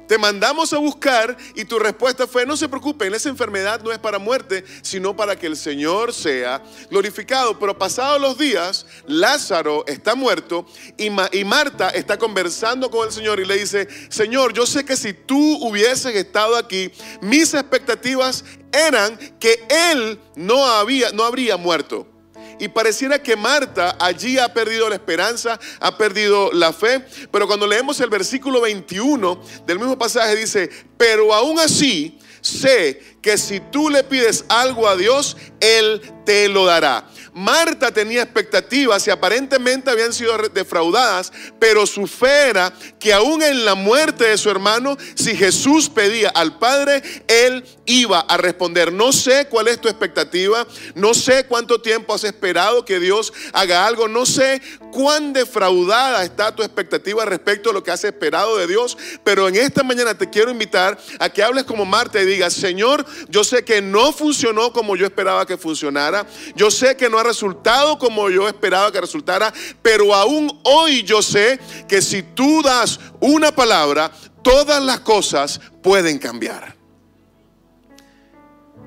Te 0.08 0.18
mandamos 0.18 0.74
a 0.74 0.78
buscar 0.78 1.36
y 1.56 1.66
tu 1.66 1.80
respuesta 1.80 2.28
fue, 2.28 2.46
no 2.46 2.56
se 2.56 2.70
preocupen, 2.70 3.14
esa 3.14 3.30
enfermedad 3.30 3.82
no 3.82 3.92
es 3.92 4.00
para 4.00 4.20
muerte, 4.20 4.64
sino 4.82 5.16
para 5.16 5.36
que 5.36 5.48
el 5.48 5.58
Señor 5.58 6.14
sea 6.14 6.62
glorificado. 6.90 7.58
Pero 7.58 7.78
pasados 7.78 8.22
los 8.22 8.38
días, 8.38 8.86
Lázaro 9.08 9.86
está 9.88 10.16
muerto 10.16 10.66
y, 10.98 11.08
y 11.38 11.44
Marta 11.44 11.90
está 11.90 12.18
conversando 12.18 12.90
con 12.90 13.08
el 13.08 13.14
Señor 13.14 13.40
y 13.40 13.46
le 13.46 13.58
dice, 13.58 13.88
Señor, 14.10 14.54
yo 14.54 14.66
sé 14.66 14.86
que 14.86 14.96
si 14.96 15.14
tú 15.14 15.58
hubieses 15.62 16.16
estado 16.16 16.56
aquí, 16.56 16.92
mis 17.22 17.54
expectativas 17.54 18.44
eran 18.72 19.18
que 19.40 19.66
Él 19.70 20.20
no, 20.36 20.66
había, 20.66 21.12
no 21.12 21.24
habría 21.24 21.58
muerto. 21.58 22.15
Y 22.60 22.68
pareciera 22.68 23.22
que 23.22 23.36
Marta 23.36 23.98
allí 24.00 24.38
ha 24.38 24.54
perdido 24.54 24.90
la 24.90 24.96
esperanza, 24.96 25.60
ha 25.80 25.98
perdido 25.98 26.52
la 26.54 26.72
fe. 26.74 27.06
Pero 27.32 27.48
cuando 27.48 27.68
leemos 27.68 28.00
el 28.00 28.10
versículo 28.10 28.62
21 28.62 29.42
del 29.66 29.80
mismo 29.80 29.98
pasaje 29.98 30.36
dice, 30.36 30.70
pero 30.98 31.34
aún 31.34 31.60
así 31.60 32.20
sé 32.42 33.18
que 33.22 33.38
si 33.38 33.60
tú 33.60 33.90
le 33.90 34.04
pides 34.04 34.46
algo 34.48 34.88
a 34.88 34.96
Dios, 34.96 35.36
Él 35.60 36.02
te 36.26 36.48
lo 36.48 36.66
dará. 36.66 37.10
Marta 37.36 37.92
tenía 37.92 38.24
expectativas 38.24 39.06
y 39.06 39.12
aparentemente 39.12 39.92
habían 39.92 40.14
sido 40.14 40.38
defraudadas, 40.54 41.34
pero 41.60 41.86
su 41.86 42.08
fe 42.08 42.48
era 42.48 42.72
que 42.98 43.12
aún 43.14 43.44
en 43.44 43.66
la 43.66 43.76
muerte 43.76 44.24
de 44.24 44.38
su 44.38 44.50
hermano, 44.50 44.98
si 45.16 45.36
Jesús 45.36 45.90
pedía 45.90 46.30
al 46.30 46.58
Padre, 46.60 47.04
él 47.28 47.66
iba 47.86 48.22
a 48.22 48.38
responder. 48.38 48.94
No 48.94 49.12
sé 49.12 49.48
cuál 49.50 49.68
es 49.68 49.82
tu 49.82 49.90
expectativa, 49.90 50.66
no 50.96 51.14
sé 51.14 51.46
cuánto 51.46 51.82
tiempo 51.82 52.14
has 52.14 52.24
esperado 52.24 52.86
que 52.86 53.02
Dios 53.02 53.34
haga 53.52 53.86
algo, 53.86 54.08
no 54.08 54.26
sé 54.26 54.62
cuán 54.94 55.34
defraudada 55.34 56.24
está 56.24 56.56
tu 56.56 56.64
expectativa 56.64 57.26
respecto 57.26 57.70
a 57.70 57.74
lo 57.74 57.84
que 57.84 57.92
has 57.92 58.06
esperado 58.06 58.56
de 58.56 58.66
Dios, 58.66 58.98
pero 59.26 59.50
en 59.50 59.58
esta 59.58 59.84
mañana 59.84 60.18
te 60.18 60.30
quiero 60.30 60.52
invitar 60.52 60.98
a 61.20 61.30
que 61.30 61.44
hables 61.44 61.66
como 61.66 61.84
Marta 61.84 62.22
y 62.22 62.26
digas, 62.26 62.54
Señor, 62.54 63.06
yo 63.28 63.44
sé 63.44 63.66
que 63.66 63.82
no 63.82 64.14
funcionó 64.14 64.72
como 64.72 64.96
yo 64.96 65.06
esperaba 65.06 65.46
que 65.46 65.58
funcionara, 65.58 66.26
yo 66.56 66.72
sé 66.72 66.96
que 66.96 67.10
no 67.10 67.25
resultado 67.26 67.98
como 67.98 68.30
yo 68.30 68.48
esperaba 68.48 68.92
que 68.92 69.02
resultara, 69.02 69.54
pero 69.82 70.14
aún 70.14 70.60
hoy 70.64 71.04
yo 71.04 71.22
sé 71.22 71.60
que 71.88 72.02
si 72.02 72.24
tú 72.24 72.62
das 72.62 73.00
una 73.20 73.54
palabra, 73.54 74.12
todas 74.42 74.82
las 74.84 75.00
cosas 75.02 75.60
pueden 75.82 76.20
cambiar. 76.20 76.76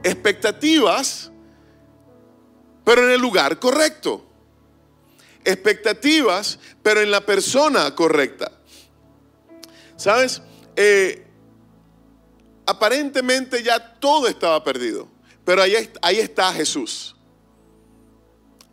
Expectativas, 0.02 1.30
pero 2.84 3.04
en 3.04 3.10
el 3.10 3.20
lugar 3.20 3.58
correcto. 3.58 4.24
Expectativas, 5.44 6.58
pero 6.82 7.00
en 7.00 7.10
la 7.10 7.20
persona 7.26 7.94
correcta. 7.94 8.52
¿Sabes? 9.96 10.40
Eh, 10.76 11.26
aparentemente 12.66 13.62
ya 13.62 13.98
todo 13.98 14.28
estaba 14.28 14.62
perdido, 14.62 15.08
pero 15.44 15.62
ahí, 15.62 15.90
ahí 16.02 16.18
está 16.20 16.52
Jesús. 16.52 17.16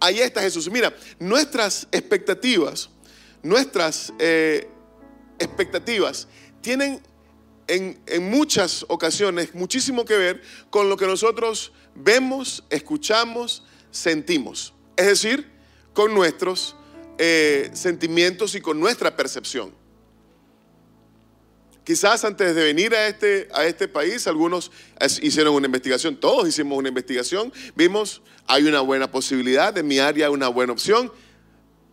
Ahí 0.06 0.20
está 0.20 0.40
Jesús. 0.40 0.70
Mira, 0.70 0.96
nuestras 1.18 1.88
expectativas, 1.92 2.92
nuestras 3.42 4.14
eh, 4.20 4.70
expectativas 5.40 6.28
tienen 6.62 7.02
en, 7.68 8.00
en, 8.06 8.30
muchas 8.30 8.86
ocasiones 8.88 9.56
muchísimo 9.56 10.06
que 10.06 10.16
ver 10.16 10.44
con 10.70 10.90
lo 10.90 10.96
que 10.96 11.08
nosotros 11.08 11.74
vemos, 11.96 12.64
escuchamos, 12.70 13.64
sentimos. 13.90 14.76
Es 14.96 15.08
decir, 15.08 15.50
con 15.94 16.14
nuestros 16.14 16.76
eh, 17.18 17.72
sentimientos 17.74 18.54
y 18.54 18.62
con 18.62 18.80
nuestra 18.80 19.18
percepción. 19.18 19.74
Quizás 21.86 22.26
antes 22.26 22.56
de 22.56 22.64
venir 22.64 22.96
a 22.96 23.08
este, 23.08 23.48
a 23.54 23.64
este 23.64 23.88
país, 23.88 24.26
algunos 24.26 24.72
hicieron 25.22 25.54
una 25.54 25.68
investigación, 25.68 26.20
todos 26.20 26.48
hicimos 26.48 26.80
una 26.80 26.90
investigación, 26.90 27.54
vimos, 27.76 28.24
hay 28.48 28.64
una 28.64 28.82
buena 28.82 29.12
posibilidad, 29.12 29.78
en 29.78 29.88
mi 29.88 30.00
área 30.00 30.32
una 30.32 30.48
buena 30.48 30.74
opción, 30.74 31.12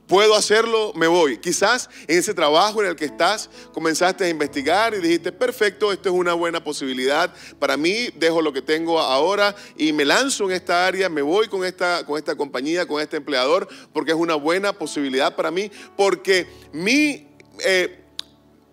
puedo 0.07 0.35
hacerlo, 0.35 0.95
me 0.95 1.09
voy. 1.09 1.37
Quizás 1.37 1.91
en 2.07 2.19
ese 2.19 2.33
trabajo 2.33 2.83
en 2.83 2.89
el 2.89 2.97
que 2.97 3.05
estás 3.05 3.51
comenzaste 3.75 4.25
a 4.25 4.31
investigar 4.31 4.95
y 4.95 5.01
dijiste, 5.01 5.31
perfecto, 5.31 5.93
esto 5.93 6.09
es 6.09 6.15
una 6.15 6.33
buena 6.33 6.65
posibilidad 6.65 7.31
para 7.59 7.77
mí, 7.77 8.09
dejo 8.17 8.41
lo 8.41 8.55
que 8.55 8.63
tengo 8.63 8.99
ahora 8.99 9.55
y 9.77 9.93
me 9.93 10.07
lanzo 10.07 10.45
en 10.45 10.53
esta 10.53 10.87
área, 10.87 11.11
me 11.11 11.21
voy 11.21 11.49
con 11.49 11.67
esta, 11.67 12.07
con 12.07 12.17
esta 12.17 12.35
compañía, 12.35 12.87
con 12.87 13.03
este 13.03 13.19
empleador, 13.19 13.69
porque 13.93 14.13
es 14.13 14.17
una 14.17 14.37
buena 14.37 14.73
posibilidad 14.73 15.37
para 15.37 15.51
mí, 15.51 15.71
porque 15.99 16.47
mi... 16.73 17.29
Eh, 17.63 18.02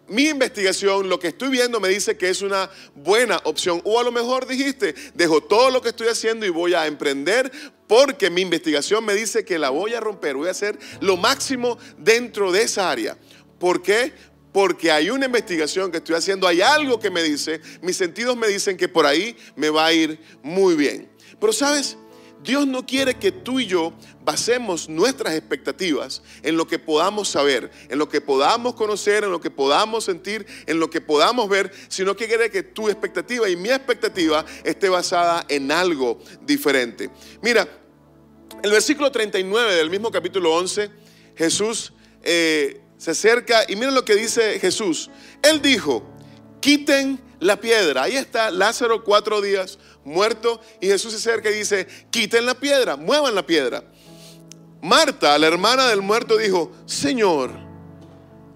mi 0.09 0.27
investigación, 0.27 1.09
lo 1.09 1.19
que 1.19 1.29
estoy 1.29 1.49
viendo 1.49 1.79
me 1.79 1.89
dice 1.89 2.17
que 2.17 2.29
es 2.29 2.41
una 2.41 2.69
buena 2.95 3.39
opción. 3.43 3.81
O 3.85 3.99
a 3.99 4.03
lo 4.03 4.11
mejor 4.11 4.47
dijiste, 4.47 4.95
dejo 5.13 5.41
todo 5.41 5.69
lo 5.69 5.81
que 5.81 5.89
estoy 5.89 6.07
haciendo 6.07 6.45
y 6.45 6.49
voy 6.49 6.73
a 6.73 6.87
emprender 6.87 7.51
porque 7.87 8.29
mi 8.29 8.41
investigación 8.41 9.03
me 9.03 9.15
dice 9.15 9.43
que 9.43 9.57
la 9.57 9.71
voy 9.71 9.93
a 9.93 9.99
romper, 9.99 10.35
voy 10.35 10.47
a 10.47 10.51
hacer 10.51 10.77
lo 11.01 11.17
máximo 11.17 11.77
dentro 11.97 12.51
de 12.51 12.63
esa 12.63 12.91
área. 12.91 13.17
¿Por 13.57 13.81
qué? 13.81 14.13
Porque 14.51 14.91
hay 14.91 15.09
una 15.09 15.25
investigación 15.25 15.91
que 15.91 15.97
estoy 15.97 16.15
haciendo, 16.15 16.47
hay 16.47 16.61
algo 16.61 16.99
que 16.99 17.09
me 17.09 17.23
dice, 17.23 17.61
mis 17.81 17.97
sentidos 17.97 18.37
me 18.37 18.47
dicen 18.47 18.77
que 18.77 18.87
por 18.87 19.05
ahí 19.05 19.35
me 19.55 19.69
va 19.69 19.87
a 19.87 19.93
ir 19.93 20.19
muy 20.43 20.75
bien. 20.75 21.09
Pero 21.39 21.53
sabes, 21.53 21.97
Dios 22.43 22.65
no 22.67 22.85
quiere 22.85 23.15
que 23.15 23.31
tú 23.31 23.59
y 23.59 23.65
yo 23.65 23.93
basemos 24.23 24.87
nuestras 24.87 25.35
expectativas 25.35 26.21
en 26.41 26.55
lo 26.55 26.67
que 26.67 26.79
podamos 26.79 27.27
saber, 27.29 27.71
en 27.89 27.99
lo 27.99 28.07
que 28.07 28.21
podamos 28.21 28.75
conocer, 28.75 29.23
en 29.23 29.31
lo 29.31 29.41
que 29.41 29.51
podamos 29.51 30.05
sentir, 30.05 30.45
en 30.65 30.79
lo 30.79 30.89
que 30.89 31.01
podamos 31.01 31.49
ver, 31.49 31.71
sino 31.89 32.15
que 32.15 32.27
quiere 32.27 32.49
que 32.49 32.63
tu 32.63 32.89
expectativa 32.89 33.49
y 33.49 33.55
mi 33.55 33.69
expectativa 33.69 34.45
esté 34.63 34.89
basada 34.89 35.45
en 35.49 35.71
algo 35.71 36.19
diferente. 36.41 37.09
Mira, 37.41 37.67
el 38.63 38.71
versículo 38.71 39.11
39 39.11 39.75
del 39.75 39.89
mismo 39.89 40.11
capítulo 40.11 40.53
11, 40.55 40.89
Jesús 41.35 41.93
eh, 42.23 42.81
se 42.97 43.11
acerca 43.11 43.63
y 43.67 43.75
mira 43.75 43.91
lo 43.91 44.03
que 44.03 44.15
dice 44.15 44.59
Jesús. 44.59 45.09
Él 45.41 45.61
dijo, 45.61 46.03
quiten 46.59 47.19
la 47.39 47.59
piedra. 47.59 48.03
Ahí 48.03 48.15
está 48.15 48.51
Lázaro 48.51 49.03
cuatro 49.03 49.41
días 49.41 49.79
muerto 50.03 50.59
y 50.79 50.87
Jesús 50.87 51.11
se 51.11 51.17
acerca 51.17 51.49
y 51.49 51.55
dice, 51.55 51.87
quiten 52.09 52.45
la 52.45 52.55
piedra, 52.55 52.95
muevan 52.95 53.35
la 53.35 53.45
piedra. 53.45 53.83
Marta, 54.81 55.37
la 55.37 55.47
hermana 55.47 55.87
del 55.87 56.01
muerto, 56.01 56.37
dijo, 56.37 56.71
Señor, 56.85 57.51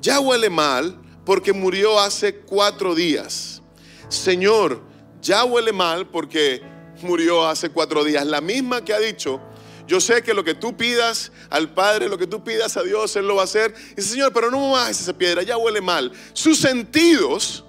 ya 0.01 0.19
huele 0.19 0.49
mal 0.49 0.99
porque 1.25 1.51
murió 1.53 1.99
hace 1.99 2.35
cuatro 2.35 2.95
días. 2.95 3.61
Señor, 4.07 4.81
ya 5.21 5.43
huele 5.43 5.73
mal 5.73 6.07
porque 6.07 6.61
murió 7.01 7.45
hace 7.45 7.69
cuatro 7.69 8.03
días. 8.03 8.25
La 8.25 8.39
misma 8.39 8.85
que 8.85 8.93
ha 8.93 8.99
dicho, 8.99 9.41
yo 9.85 9.99
sé 9.99 10.23
que 10.23 10.33
lo 10.33 10.43
que 10.43 10.53
tú 10.53 10.77
pidas 10.77 11.31
al 11.49 11.73
Padre, 11.73 12.07
lo 12.07 12.17
que 12.17 12.27
tú 12.27 12.43
pidas 12.43 12.77
a 12.77 12.83
Dios, 12.83 13.15
Él 13.17 13.27
lo 13.27 13.35
va 13.35 13.41
a 13.41 13.45
hacer. 13.45 13.73
dice, 13.95 14.09
Señor, 14.09 14.31
pero 14.31 14.49
no 14.49 14.71
más 14.71 15.01
esa 15.01 15.13
piedra, 15.13 15.43
ya 15.43 15.57
huele 15.57 15.81
mal. 15.81 16.11
Sus 16.31 16.57
sentidos 16.57 17.65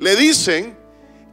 le 0.00 0.16
dicen 0.16 0.76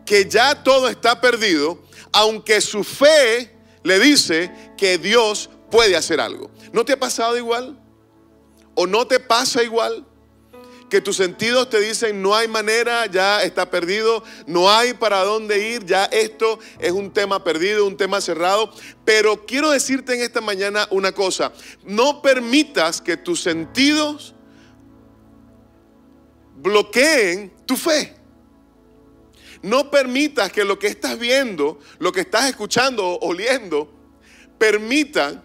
que 0.06 0.30
ya 0.30 0.64
todo 0.64 0.90
está 0.90 1.20
perdido, 1.20 1.82
aunque 2.12 2.62
su 2.62 2.84
fe 2.84 3.56
le 3.84 4.00
dice 4.00 4.52
que 4.78 4.98
Dios 4.98 5.50
puede 5.72 5.96
hacer 5.96 6.20
algo. 6.20 6.52
¿No 6.74 6.86
te 6.86 6.94
ha 6.94 7.00
pasado 7.00 7.38
igual? 7.38 7.80
¿O 8.76 8.86
no 8.86 9.08
te 9.08 9.20
pasa 9.20 9.64
igual? 9.64 10.06
Que 10.90 11.02
tus 11.02 11.18
sentidos 11.18 11.70
te 11.70 11.80
dicen 11.80 12.22
no 12.22 12.36
hay 12.36 12.48
manera, 12.48 13.06
ya 13.08 13.42
está 13.42 13.70
perdido, 13.70 14.24
no 14.46 14.70
hay 14.70 14.94
para 14.94 15.24
dónde 15.24 15.70
ir, 15.70 15.86
ya 15.86 16.06
esto 16.06 16.60
es 16.80 16.92
un 16.92 17.12
tema 17.12 17.44
perdido, 17.44 17.86
un 17.86 17.98
tema 17.98 18.20
cerrado. 18.22 18.72
Pero 19.06 19.46
quiero 19.46 19.72
decirte 19.72 20.14
en 20.14 20.22
esta 20.22 20.42
mañana 20.42 20.88
una 20.92 21.14
cosa, 21.14 21.54
no 21.84 22.22
permitas 22.22 23.02
que 23.02 23.16
tus 23.16 23.42
sentidos 23.42 24.36
bloqueen 26.58 27.54
tu 27.66 27.78
fe. 27.78 28.17
No 29.68 29.92
permitas 29.92 30.50
que 30.50 30.64
lo 30.64 30.80
que 30.80 30.88
estás 30.88 31.20
viendo, 31.20 31.78
lo 32.00 32.14
que 32.14 32.22
estás 32.22 32.46
escuchando 32.46 33.06
o 33.06 33.28
oliendo, 33.28 33.92
permita, 34.58 35.44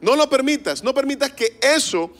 no 0.00 0.16
lo 0.16 0.28
permitas, 0.28 0.82
no 0.82 0.92
permitas 0.92 1.30
que 1.30 1.56
eso 1.62 2.10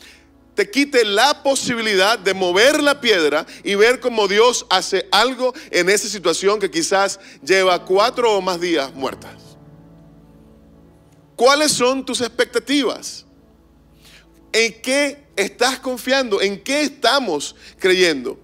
te 0.55 0.71
quite 0.71 1.03
la 1.03 1.43
posibilidad 1.43 2.17
de 2.17 2.33
mover 2.33 2.81
la 2.81 3.01
piedra 3.01 3.45
y 3.65 3.75
ver 3.75 3.99
cómo 3.99 4.29
Dios 4.29 4.65
hace 4.69 5.09
algo 5.11 5.53
en 5.71 5.89
esa 5.89 6.07
situación 6.07 6.57
que 6.57 6.71
quizás 6.71 7.19
lleva 7.43 7.83
cuatro 7.83 8.37
o 8.37 8.41
más 8.41 8.61
días 8.61 8.93
muertas. 8.93 9.57
¿Cuáles 11.35 11.73
son 11.73 12.05
tus 12.05 12.21
expectativas? 12.21 13.25
¿En 14.53 14.81
qué 14.81 15.25
estás 15.35 15.79
confiando? 15.79 16.39
¿En 16.39 16.63
qué 16.63 16.83
estamos 16.83 17.57
creyendo? 17.77 18.39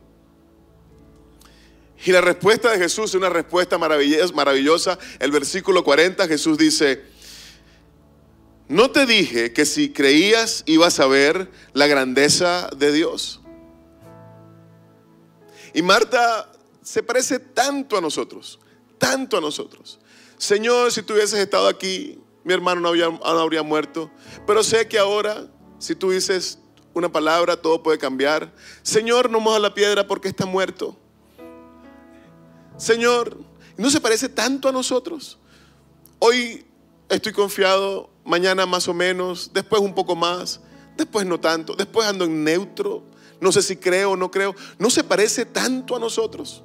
Y 2.06 2.12
la 2.12 2.22
respuesta 2.22 2.72
de 2.72 2.78
Jesús 2.78 3.12
es 3.12 3.16
una 3.16 3.30
respuesta 3.30 3.78
maravillosa. 3.78 5.00
El 5.20 5.32
versículo 5.32 5.84
40, 5.84 6.28
Jesús 6.28 6.58
dice, 6.58 7.04
no 8.68 8.92
te 8.92 9.06
dije 9.06 9.54
que 9.54 9.66
si 9.66 9.92
creías 9.92 10.64
ibas 10.66 11.00
a 11.00 11.08
ver 11.08 11.50
la 11.74 11.88
grandeza 11.88 12.70
de 12.76 12.92
Dios. 12.92 13.42
Y 15.74 15.82
Marta 15.82 16.52
se 16.82 17.04
parece 17.04 17.40
tanto 17.40 17.98
a 17.98 18.02
nosotros, 18.02 18.60
tanto 18.98 19.38
a 19.38 19.42
nosotros. 19.42 20.00
Señor, 20.38 20.92
si 20.92 21.02
tú 21.02 21.14
hubieses 21.14 21.40
estado 21.40 21.68
aquí, 21.68 22.20
mi 22.44 22.54
hermano 22.54 22.82
no, 22.82 22.96
no 22.96 23.26
habría 23.26 23.64
muerto. 23.64 24.12
Pero 24.46 24.64
sé 24.64 24.88
que 24.88 25.00
ahora, 25.00 25.48
si 25.80 25.96
tú 25.96 26.12
dices 26.12 26.60
una 26.94 27.12
palabra, 27.12 27.58
todo 27.58 27.84
puede 27.84 27.98
cambiar. 27.98 28.54
Señor, 28.84 29.30
no 29.30 29.40
moja 29.40 29.60
la 29.60 29.74
piedra 29.74 30.08
porque 30.08 30.28
está 30.28 30.46
muerto. 30.46 30.98
Señor, 32.78 33.38
¿no 33.76 33.90
se 33.90 34.00
parece 34.00 34.30
tanto 34.30 34.70
a 34.70 34.72
nosotros? 34.72 35.40
Hoy 36.20 36.64
estoy 37.10 37.34
confiado, 37.34 38.10
mañana 38.24 38.66
más 38.66 38.88
o 38.88 38.94
menos, 38.94 39.52
después 39.54 39.82
un 39.82 39.96
poco 39.96 40.16
más, 40.16 40.62
después 40.96 41.26
no 41.26 41.40
tanto, 41.40 41.76
después 41.76 42.08
ando 42.08 42.26
en 42.26 42.44
neutro, 42.44 43.04
no 43.42 43.52
sé 43.52 43.62
si 43.64 43.78
creo 43.78 44.12
o 44.12 44.16
no 44.16 44.30
creo. 44.30 44.56
¿No 44.78 44.90
se 44.90 45.04
parece 45.04 45.46
tanto 45.46 45.96
a 45.96 46.00
nosotros? 46.00 46.64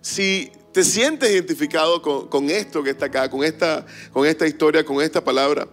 Si 0.00 0.50
te 0.72 0.82
sientes 0.82 1.30
identificado 1.30 2.02
con, 2.02 2.50
esto 2.50 2.82
que 2.82 2.90
está 2.90 3.06
acá, 3.06 3.30
con 3.30 3.44
esta, 3.44 3.86
con 4.12 4.26
esta 4.26 4.46
historia, 4.46 4.84
con 4.84 5.00
esta 5.00 5.22
palabra, 5.22 5.68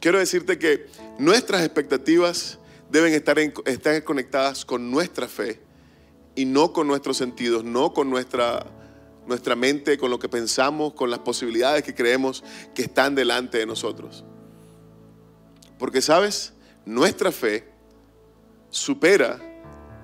quiero 0.00 0.18
decirte 0.18 0.56
que 0.56 0.86
nuestras 1.18 1.62
expectativas 1.64 2.58
deben 2.90 3.12
estar, 3.12 3.38
estar 3.38 4.04
conectadas 4.04 4.64
con 4.64 4.90
nuestra 4.90 5.26
fe 5.26 5.71
y 6.34 6.44
no 6.44 6.72
con 6.72 6.86
nuestros 6.86 7.16
sentidos, 7.16 7.64
no 7.64 7.92
con 7.92 8.10
nuestra, 8.10 8.66
nuestra 9.26 9.54
mente, 9.54 9.98
con 9.98 10.10
lo 10.10 10.18
que 10.18 10.28
pensamos, 10.28 10.94
con 10.94 11.10
las 11.10 11.20
posibilidades 11.20 11.82
que 11.82 11.94
creemos 11.94 12.42
que 12.74 12.82
están 12.82 13.14
delante 13.14 13.58
de 13.58 13.66
nosotros. 13.66 14.24
Porque, 15.78 16.00
¿sabes? 16.00 16.52
Nuestra 16.86 17.32
fe 17.32 17.68
supera 18.70 19.40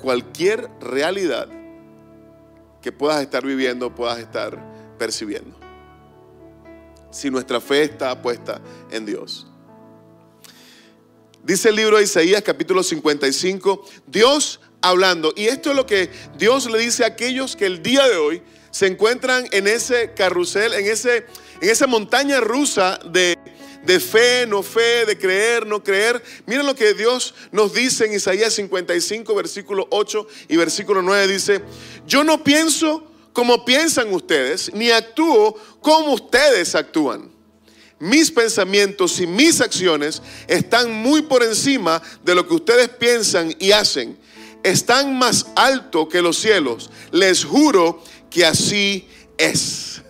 cualquier 0.00 0.68
realidad 0.80 1.48
que 2.82 2.92
puedas 2.92 3.20
estar 3.22 3.44
viviendo, 3.44 3.94
puedas 3.94 4.18
estar 4.18 4.96
percibiendo. 4.98 5.58
Si 7.10 7.30
nuestra 7.30 7.60
fe 7.60 7.82
está 7.82 8.20
puesta 8.20 8.60
en 8.90 9.06
Dios. 9.06 9.46
Dice 11.42 11.70
el 11.70 11.76
libro 11.76 11.96
de 11.96 12.02
Isaías 12.02 12.42
capítulo 12.42 12.82
55, 12.82 13.82
Dios 14.06 14.60
hablando. 14.88 15.32
Y 15.36 15.46
esto 15.46 15.70
es 15.70 15.76
lo 15.76 15.86
que 15.86 16.10
Dios 16.36 16.70
le 16.70 16.78
dice 16.78 17.04
a 17.04 17.08
aquellos 17.08 17.56
que 17.56 17.66
el 17.66 17.82
día 17.82 18.06
de 18.08 18.16
hoy 18.16 18.42
se 18.70 18.86
encuentran 18.86 19.46
en 19.52 19.66
ese 19.66 20.12
carrusel, 20.14 20.74
en, 20.74 20.86
ese, 20.86 21.26
en 21.60 21.70
esa 21.70 21.86
montaña 21.86 22.40
rusa 22.40 22.98
de, 23.04 23.36
de 23.84 24.00
fe, 24.00 24.46
no 24.46 24.62
fe, 24.62 25.06
de 25.06 25.16
creer, 25.18 25.66
no 25.66 25.82
creer. 25.82 26.22
Miren 26.46 26.66
lo 26.66 26.74
que 26.74 26.94
Dios 26.94 27.34
nos 27.52 27.72
dice 27.72 28.06
en 28.06 28.14
Isaías 28.14 28.54
55, 28.54 29.34
versículo 29.34 29.86
8 29.90 30.26
y 30.48 30.56
versículo 30.56 31.02
9. 31.02 31.26
Dice, 31.26 31.62
yo 32.06 32.24
no 32.24 32.44
pienso 32.44 33.10
como 33.32 33.64
piensan 33.64 34.12
ustedes, 34.12 34.72
ni 34.74 34.90
actúo 34.90 35.56
como 35.80 36.12
ustedes 36.14 36.74
actúan. 36.74 37.30
Mis 38.00 38.30
pensamientos 38.30 39.18
y 39.20 39.26
mis 39.26 39.60
acciones 39.60 40.22
están 40.46 40.92
muy 40.92 41.22
por 41.22 41.42
encima 41.42 42.00
de 42.24 42.34
lo 42.34 42.46
que 42.46 42.54
ustedes 42.54 42.88
piensan 42.88 43.54
y 43.58 43.72
hacen. 43.72 44.18
Están 44.62 45.16
más 45.18 45.46
alto 45.54 46.08
que 46.08 46.20
los 46.20 46.38
cielos. 46.38 46.90
Les 47.10 47.44
juro 47.44 48.02
que 48.30 48.44
así 48.44 49.08
es. 49.36 50.02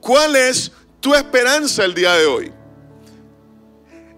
¿Cuál 0.00 0.36
es 0.36 0.72
tu 1.00 1.14
esperanza 1.14 1.84
el 1.84 1.94
día 1.94 2.14
de 2.14 2.26
hoy? 2.26 2.52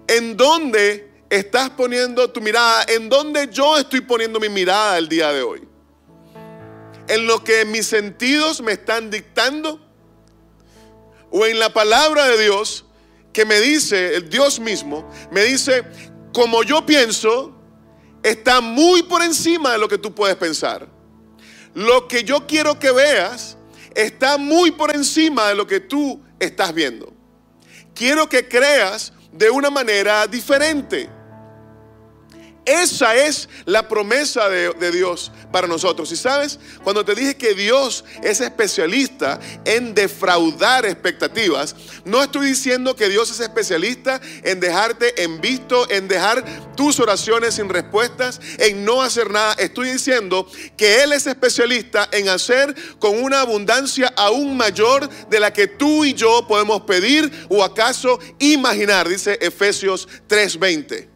¿En 0.08 0.36
dónde 0.36 1.10
estás 1.30 1.70
poniendo 1.70 2.30
tu 2.30 2.40
mirada? 2.40 2.84
¿En 2.88 3.08
dónde 3.08 3.48
yo 3.50 3.78
estoy 3.78 4.00
poniendo 4.00 4.40
mi 4.40 4.48
mirada 4.48 4.98
el 4.98 5.08
día 5.08 5.32
de 5.32 5.42
hoy? 5.42 5.66
¿En 7.08 7.26
lo 7.26 7.42
que 7.42 7.64
mis 7.64 7.86
sentidos 7.86 8.60
me 8.60 8.72
están 8.72 9.10
dictando? 9.10 9.80
¿O 11.30 11.46
en 11.46 11.58
la 11.58 11.72
palabra 11.72 12.26
de 12.26 12.42
Dios 12.42 12.84
que 13.32 13.44
me 13.44 13.60
dice, 13.60 14.16
el 14.16 14.28
Dios 14.28 14.58
mismo, 14.58 15.08
me 15.30 15.42
dice, 15.44 15.84
como 16.32 16.62
yo 16.62 16.84
pienso, 16.84 17.59
está 18.22 18.60
muy 18.60 19.02
por 19.02 19.22
encima 19.22 19.72
de 19.72 19.78
lo 19.78 19.88
que 19.88 19.98
tú 19.98 20.14
puedes 20.14 20.36
pensar. 20.36 20.88
Lo 21.74 22.08
que 22.08 22.24
yo 22.24 22.46
quiero 22.46 22.78
que 22.78 22.90
veas 22.90 23.56
está 23.94 24.38
muy 24.38 24.70
por 24.70 24.94
encima 24.94 25.48
de 25.48 25.54
lo 25.54 25.66
que 25.66 25.80
tú 25.80 26.22
estás 26.38 26.74
viendo. 26.74 27.12
Quiero 27.94 28.28
que 28.28 28.48
creas 28.48 29.12
de 29.32 29.50
una 29.50 29.70
manera 29.70 30.26
diferente. 30.26 31.08
Esa 32.70 33.16
es 33.16 33.48
la 33.64 33.88
promesa 33.88 34.48
de, 34.48 34.92
Dios 34.92 35.32
para 35.50 35.66
nosotros. 35.66 36.12
Y 36.12 36.16
sabes, 36.16 36.60
cuando 36.84 37.04
te 37.04 37.16
dije 37.16 37.36
que 37.36 37.54
Dios 37.54 38.04
es 38.22 38.40
especialista 38.40 39.40
en 39.64 39.92
defraudar 39.92 40.86
expectativas, 40.86 41.74
no 42.04 42.22
estoy 42.22 42.46
diciendo 42.46 42.94
que 42.94 43.08
Dios 43.08 43.28
es 43.32 43.40
especialista 43.40 44.20
en 44.44 44.60
dejarte 44.60 45.20
en 45.20 45.40
visto, 45.40 45.90
en 45.90 46.06
dejar 46.06 46.44
tus 46.76 47.00
oraciones 47.00 47.54
sin 47.54 47.68
respuestas, 47.68 48.40
en 48.58 48.84
no 48.84 49.02
hacer 49.02 49.30
nada. 49.30 49.54
Estoy 49.54 49.90
diciendo 49.90 50.48
que 50.76 51.02
Él 51.02 51.12
es 51.12 51.26
especialista 51.26 52.08
en 52.12 52.28
hacer 52.28 52.72
con 53.00 53.20
una 53.20 53.40
abundancia 53.40 54.12
aún 54.16 54.56
mayor 54.56 55.08
de 55.28 55.40
la 55.40 55.52
que 55.52 55.66
tú 55.66 56.04
y 56.04 56.14
yo 56.14 56.46
podemos 56.46 56.82
pedir 56.82 57.48
o 57.48 57.64
acaso 57.64 58.20
imaginar, 58.38 59.08
dice 59.08 59.38
Efesios 59.40 60.06
3:20. 60.28 61.09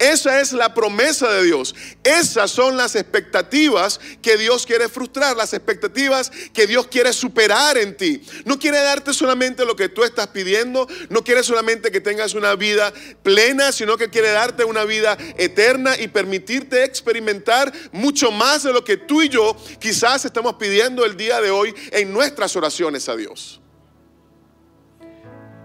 Esa 0.00 0.40
es 0.40 0.54
la 0.54 0.72
promesa 0.72 1.30
de 1.30 1.44
Dios. 1.44 1.74
Esas 2.02 2.50
son 2.50 2.78
las 2.78 2.96
expectativas 2.96 4.00
que 4.22 4.38
Dios 4.38 4.64
quiere 4.64 4.88
frustrar, 4.88 5.36
las 5.36 5.52
expectativas 5.52 6.32
que 6.54 6.66
Dios 6.66 6.86
quiere 6.86 7.12
superar 7.12 7.76
en 7.76 7.94
ti. 7.94 8.22
No 8.46 8.58
quiere 8.58 8.80
darte 8.80 9.12
solamente 9.12 9.66
lo 9.66 9.76
que 9.76 9.90
tú 9.90 10.02
estás 10.02 10.28
pidiendo, 10.28 10.88
no 11.10 11.22
quiere 11.22 11.42
solamente 11.42 11.90
que 11.90 12.00
tengas 12.00 12.32
una 12.32 12.54
vida 12.54 12.94
plena, 13.22 13.72
sino 13.72 13.98
que 13.98 14.08
quiere 14.08 14.30
darte 14.30 14.64
una 14.64 14.84
vida 14.84 15.18
eterna 15.36 15.94
y 16.00 16.08
permitirte 16.08 16.82
experimentar 16.82 17.70
mucho 17.92 18.30
más 18.30 18.62
de 18.62 18.72
lo 18.72 18.82
que 18.82 18.96
tú 18.96 19.20
y 19.20 19.28
yo 19.28 19.54
quizás 19.78 20.24
estamos 20.24 20.54
pidiendo 20.54 21.04
el 21.04 21.18
día 21.18 21.42
de 21.42 21.50
hoy 21.50 21.74
en 21.92 22.10
nuestras 22.10 22.56
oraciones 22.56 23.06
a 23.10 23.16
Dios. 23.16 23.60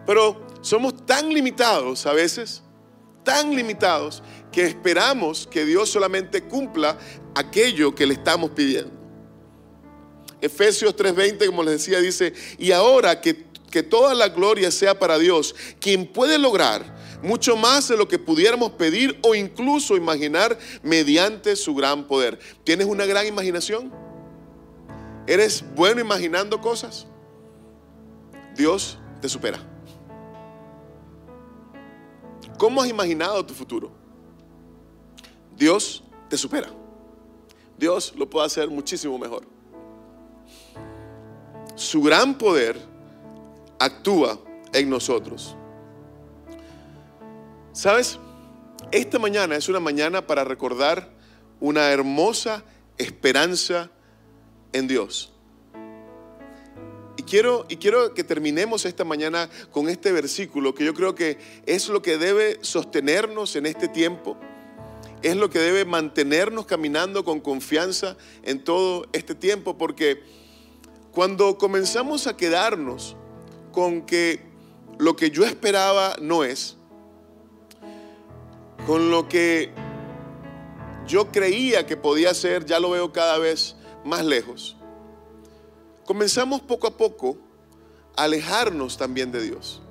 Pero 0.06 0.46
somos 0.60 1.06
tan 1.06 1.30
limitados 1.30 2.06
a 2.06 2.12
veces 2.12 2.65
tan 3.26 3.54
limitados 3.54 4.24
que 4.54 4.66
esperamos 4.66 5.46
que 5.52 5.66
Dios 5.66 5.90
solamente 5.90 6.44
cumpla 6.44 6.98
aquello 7.36 7.94
que 7.94 8.06
le 8.06 8.14
estamos 8.14 8.52
pidiendo. 8.52 8.94
Efesios 10.40 10.96
3:20, 10.96 11.46
como 11.48 11.64
les 11.64 11.74
decía, 11.80 12.00
dice, 12.00 12.34
y 12.58 12.72
ahora 12.72 13.20
que, 13.20 13.46
que 13.70 13.84
toda 13.84 14.14
la 14.14 14.30
gloria 14.30 14.72
sea 14.72 14.98
para 14.98 15.18
Dios, 15.18 15.54
quien 15.82 16.08
puede 16.08 16.38
lograr 16.38 16.96
mucho 17.22 17.58
más 17.58 17.90
de 17.90 17.98
lo 17.98 18.08
que 18.08 18.20
pudiéramos 18.20 18.72
pedir 18.72 19.20
o 19.24 19.36
incluso 19.36 19.98
imaginar 19.98 20.58
mediante 20.84 21.56
su 21.56 21.76
gran 21.76 22.08
poder. 22.08 22.40
¿Tienes 22.64 22.88
una 22.88 23.06
gran 23.06 23.26
imaginación? 23.26 23.92
¿Eres 25.28 25.66
bueno 25.76 26.00
imaginando 26.00 26.62
cosas? 26.62 27.08
Dios 28.56 29.00
te 29.22 29.28
supera. 29.28 29.75
¿Cómo 32.58 32.82
has 32.82 32.90
imaginado 32.90 33.46
tu 33.46 33.54
futuro? 33.54 33.92
Dios 35.56 36.04
te 36.30 36.38
supera. 36.38 36.70
Dios 37.78 38.14
lo 38.16 38.30
puede 38.30 38.46
hacer 38.46 38.70
muchísimo 38.70 39.18
mejor. 39.18 39.44
Su 41.76 42.02
gran 42.02 42.38
poder 42.38 42.80
actúa 43.80 44.40
en 44.72 44.90
nosotros. 44.90 45.56
¿Sabes? 47.74 48.18
Esta 48.92 49.20
mañana 49.20 49.56
es 49.56 49.68
una 49.68 49.80
mañana 49.80 50.26
para 50.26 50.46
recordar 50.46 51.10
una 51.60 51.92
hermosa 51.92 52.64
esperanza 52.98 53.90
en 54.72 54.88
Dios 54.88 55.35
quiero, 57.26 57.66
y 57.70 57.78
quiero 57.78 58.14
que 58.14 58.24
terminemos 58.24 58.86
esta 58.86 59.04
mañana 59.04 59.50
con 59.72 59.90
este 59.90 60.12
versículo 60.12 60.74
que 60.74 60.86
yo 60.86 60.94
creo 60.94 61.16
que 61.16 61.38
es 61.66 61.90
lo 61.90 62.02
que 62.02 62.18
debe 62.18 62.60
sostenernos 62.62 63.56
en 63.56 63.66
este 63.66 63.88
tiempo. 63.88 64.38
Es 65.22 65.36
lo 65.36 65.50
que 65.50 65.60
debe 65.60 65.86
mantenernos 65.86 66.66
caminando 66.66 67.26
con 67.26 67.40
confianza 67.40 68.16
en 68.44 68.64
todo 68.64 69.08
este 69.12 69.34
tiempo, 69.34 69.78
porque 69.78 70.22
cuando 71.12 71.58
comenzamos 71.58 72.28
a 72.28 72.38
quedarnos 72.38 73.16
con 73.72 74.06
que 74.06 74.42
lo 74.98 75.16
que 75.16 75.32
yo 75.32 75.46
esperaba 75.46 76.16
no 76.22 76.44
es, 76.44 76.78
con 78.86 79.10
lo 79.10 79.28
que 79.28 79.72
yo 81.08 81.32
creía 81.32 81.86
que 81.86 81.98
podía 81.98 82.34
ser, 82.34 82.66
ya 82.66 82.80
lo 82.80 82.92
veo 82.92 83.12
cada 83.12 83.38
vez 83.40 83.76
más 84.04 84.24
lejos 84.24 84.78
comenzamos 86.06 86.62
poco 86.62 86.88
a 86.88 86.98
poco 86.98 87.38
a 88.16 88.24
alejarnos 88.24 88.98
también 88.98 89.32
de 89.32 89.42
Dios. 89.42 89.82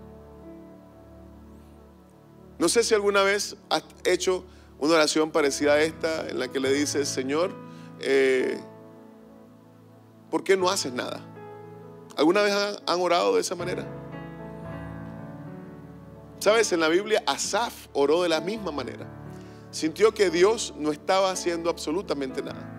No 2.59 2.69
sé 2.69 2.85
si 2.85 2.95
alguna 2.95 3.23
vez 3.23 3.57
has 3.69 3.85
hecho 4.05 4.45
una 4.79 4.95
oración 4.95 5.31
parecida 5.31 5.75
a 5.75 5.83
esta 5.83 6.29
en 6.29 6.39
la 6.39 6.49
que 6.49 6.61
le 6.61 6.73
dices, 6.73 7.09
Señor, 7.09 7.53
eh, 8.01 8.59
¿por 10.31 10.45
qué 10.45 10.57
no 10.57 10.71
haces 10.71 10.93
nada? 10.93 11.21
¿Alguna 12.17 12.43
vez 12.43 12.55
han 12.87 13.01
orado 13.01 13.35
de 13.35 13.41
esa 13.41 13.55
manera? 13.55 13.85
Sabes, 16.39 16.73
en 16.73 16.81
la 16.81 16.89
Biblia 16.89 17.23
Asaf 17.27 17.89
oró 17.93 18.23
de 18.23 18.29
la 18.29 18.41
misma 18.41 18.71
manera. 18.71 19.07
Sintió 19.71 20.15
que 20.15 20.31
Dios 20.31 20.75
no 20.77 20.93
estaba 20.93 21.31
haciendo 21.31 21.71
absolutamente 21.71 22.43
nada. 22.43 22.71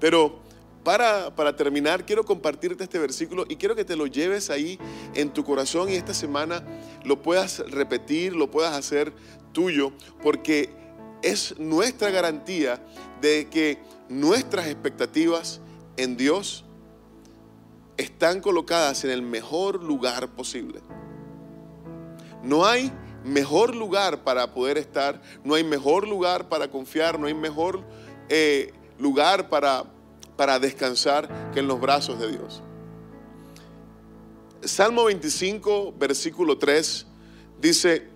Pero 0.00 0.45
para, 0.86 1.56
terminar, 1.56 2.06
quiero 2.06 2.24
compartirte 2.24 2.84
este 2.84 3.00
versículo 3.00 3.44
y 3.48 3.56
quiero 3.56 3.74
que 3.74 3.84
te 3.84 3.96
lo 3.96 4.06
lleves 4.06 4.50
ahí 4.50 4.78
en 5.14 5.30
tu 5.30 5.42
corazón 5.42 5.90
y 5.90 5.94
esta 5.94 6.14
semana 6.14 6.62
lo 7.02 7.22
puedas 7.22 7.58
repetir, 7.68 8.36
lo 8.36 8.52
puedas 8.52 8.72
hacer 8.72 9.12
tuyo, 9.50 9.90
porque 10.22 10.70
es 11.22 11.58
nuestra 11.58 12.10
garantía 12.10 12.80
de 13.20 13.48
que 13.50 13.80
nuestras 14.08 14.68
expectativas 14.68 15.60
en 15.96 16.16
Dios 16.16 16.64
están 17.96 18.40
colocadas 18.40 19.02
en 19.02 19.10
el 19.10 19.22
mejor 19.22 19.82
lugar 19.82 20.28
posible. 20.36 20.82
No 22.44 22.64
hay 22.64 22.92
mejor 23.24 23.74
lugar 23.74 24.22
para 24.22 24.54
poder 24.54 24.78
estar, 24.78 25.20
no 25.42 25.56
hay 25.56 25.64
mejor 25.64 26.06
lugar 26.06 26.48
para 26.48 26.68
confiar, 26.68 27.18
no 27.18 27.26
hay 27.26 27.34
mejor 27.34 27.82
eh, 28.28 28.72
lugar 29.00 29.48
para, 29.48 29.95
para 30.36 30.58
descansar 30.58 31.50
que 31.52 31.60
en 31.60 31.68
los 31.68 31.80
brazos 31.80 32.18
de 32.18 32.30
Dios. 32.30 32.62
Salmo 34.62 35.04
25, 35.04 35.94
versículo 35.98 36.58
3, 36.58 37.06
dice, 37.60 38.08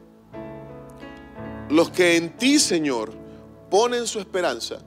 los 1.68 1.90
que 1.90 2.16
en 2.16 2.36
ti, 2.36 2.58
Señor, 2.58 3.12
ponen 3.70 4.06
su 4.06 4.18
esperanza, 4.18 4.78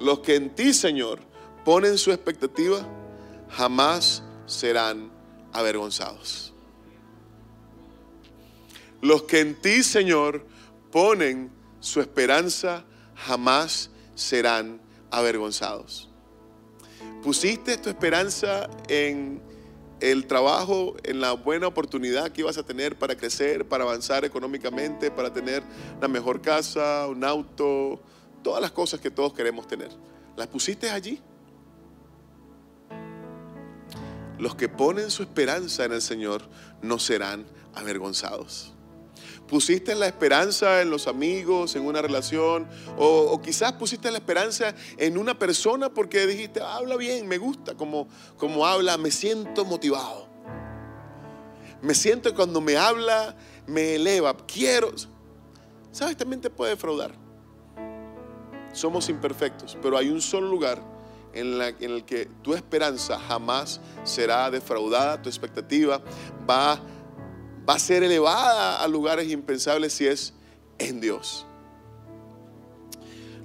los 0.00 0.20
que 0.20 0.36
en 0.36 0.54
ti, 0.54 0.72
Señor, 0.72 1.20
ponen 1.64 1.98
su 1.98 2.10
expectativa, 2.10 2.86
jamás 3.50 4.22
serán 4.46 5.10
avergonzados. 5.52 6.52
Los 9.02 9.24
que 9.24 9.40
en 9.40 9.54
ti, 9.60 9.82
Señor, 9.82 10.46
ponen 10.90 11.52
su 11.80 12.00
esperanza, 12.00 12.84
jamás 13.14 13.90
serán 14.14 14.80
avergonzados. 15.10 16.08
Pusiste 17.22 17.78
tu 17.78 17.88
esperanza 17.88 18.68
en 18.88 19.40
el 20.00 20.26
trabajo, 20.26 20.96
en 21.02 21.20
la 21.20 21.32
buena 21.32 21.66
oportunidad 21.66 22.30
que 22.30 22.42
ibas 22.42 22.58
a 22.58 22.62
tener 22.62 22.98
para 22.98 23.16
crecer, 23.16 23.66
para 23.66 23.84
avanzar 23.84 24.24
económicamente, 24.24 25.10
para 25.10 25.32
tener 25.32 25.62
una 25.96 26.08
mejor 26.08 26.42
casa, 26.42 27.06
un 27.08 27.24
auto, 27.24 28.02
todas 28.42 28.60
las 28.60 28.72
cosas 28.72 29.00
que 29.00 29.10
todos 29.10 29.32
queremos 29.32 29.66
tener. 29.66 29.90
¿Las 30.36 30.48
pusiste 30.48 30.90
allí? 30.90 31.20
Los 34.38 34.54
que 34.56 34.68
ponen 34.68 35.10
su 35.10 35.22
esperanza 35.22 35.84
en 35.84 35.92
el 35.92 36.02
Señor 36.02 36.42
no 36.82 36.98
serán 36.98 37.46
avergonzados. 37.74 38.74
Pusiste 39.48 39.94
la 39.94 40.06
esperanza 40.06 40.80
en 40.80 40.90
los 40.90 41.06
amigos, 41.06 41.76
en 41.76 41.84
una 41.84 42.00
relación, 42.00 42.66
o, 42.96 43.40
quizás 43.42 43.72
pusiste 43.74 44.10
la 44.10 44.18
esperanza 44.18 44.74
en 44.96 45.18
una 45.18 45.38
persona 45.38 45.90
porque 45.90 46.26
dijiste, 46.26 46.60
habla 46.60 46.96
bien, 46.96 47.28
me 47.28 47.36
gusta 47.36 47.74
como, 47.74 48.08
habla, 48.66 48.96
me 48.96 49.10
siento 49.10 49.64
motivado. 49.64 50.28
Me 51.82 51.94
siento 51.94 52.34
cuando 52.34 52.62
me 52.62 52.78
habla, 52.78 53.36
me 53.66 53.96
eleva, 53.96 54.34
quiero. 54.46 54.92
¿Sabes? 55.92 56.16
También 56.16 56.40
te 56.40 56.48
puede 56.48 56.70
defraudar. 56.70 57.14
Somos 58.72 59.10
imperfectos, 59.10 59.76
pero 59.82 59.98
hay 59.98 60.08
un 60.08 60.22
solo 60.22 60.48
lugar 60.48 60.82
en, 61.34 61.60
en, 61.60 61.90
el 61.90 62.04
que 62.04 62.26
tu 62.42 62.54
esperanza 62.54 63.18
jamás 63.18 63.80
será 64.04 64.50
defraudada, 64.50 65.20
tu 65.20 65.28
expectativa 65.28 66.00
va, 66.48 66.80
va 67.68 67.74
a 67.74 67.78
ser 67.78 68.02
elevada 68.02 68.82
a 68.82 68.88
lugares 68.88 69.30
impensables 69.30 69.92
si 69.92 70.06
es 70.06 70.34
en 70.78 71.00
Dios. 71.00 71.46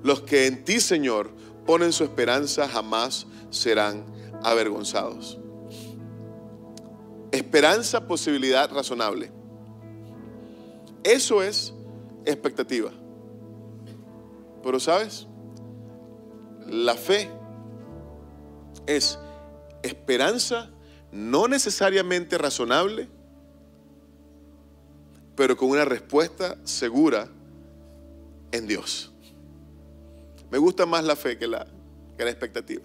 Los 0.03 0.21
que 0.21 0.47
en 0.47 0.63
ti, 0.63 0.79
Señor, 0.79 1.32
ponen 1.65 1.91
su 1.91 2.03
esperanza 2.03 2.67
jamás 2.67 3.27
serán 3.49 4.05
avergonzados. 4.43 5.38
Esperanza, 7.32 8.08
posibilidad 8.08 8.71
razonable. 8.71 9.32
Eso 11.03 11.43
es 11.43 11.73
expectativa. 12.25 12.91
Pero 14.63 14.79
sabes, 14.79 15.27
la 16.67 16.95
fe 16.95 17.29
es 18.88 19.19
esperanza 19.84 20.69
no 21.12 21.47
necesariamente 21.47 22.38
razonable, 22.38 23.10
pero 25.39 25.56
con 25.56 25.69
una 25.69 25.86
respuesta 25.86 26.58
segura 26.65 27.30
en 28.52 28.67
Dios. 28.67 29.10
Me 30.52 30.58
gusta 30.58 30.86
más 30.86 31.06
la 31.06 31.15
fe 31.15 31.38
que 31.38 31.47
la, 31.47 31.65
que 32.17 32.25
la 32.25 32.30
expectativa. 32.30 32.84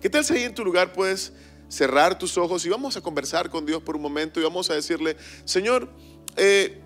¿Qué 0.00 0.08
tal 0.08 0.24
si 0.24 0.32
ahí 0.32 0.44
en 0.44 0.54
tu 0.54 0.64
lugar 0.64 0.94
puedes 0.94 1.34
cerrar 1.68 2.18
tus 2.18 2.38
ojos 2.38 2.64
y 2.64 2.70
vamos 2.70 2.96
a 2.96 3.02
conversar 3.02 3.50
con 3.50 3.66
Dios 3.66 3.82
por 3.82 3.94
un 3.94 4.00
momento 4.00 4.40
y 4.40 4.42
vamos 4.42 4.70
a 4.70 4.74
decirle, 4.74 5.18
Señor, 5.44 5.90
eh, 6.38 6.80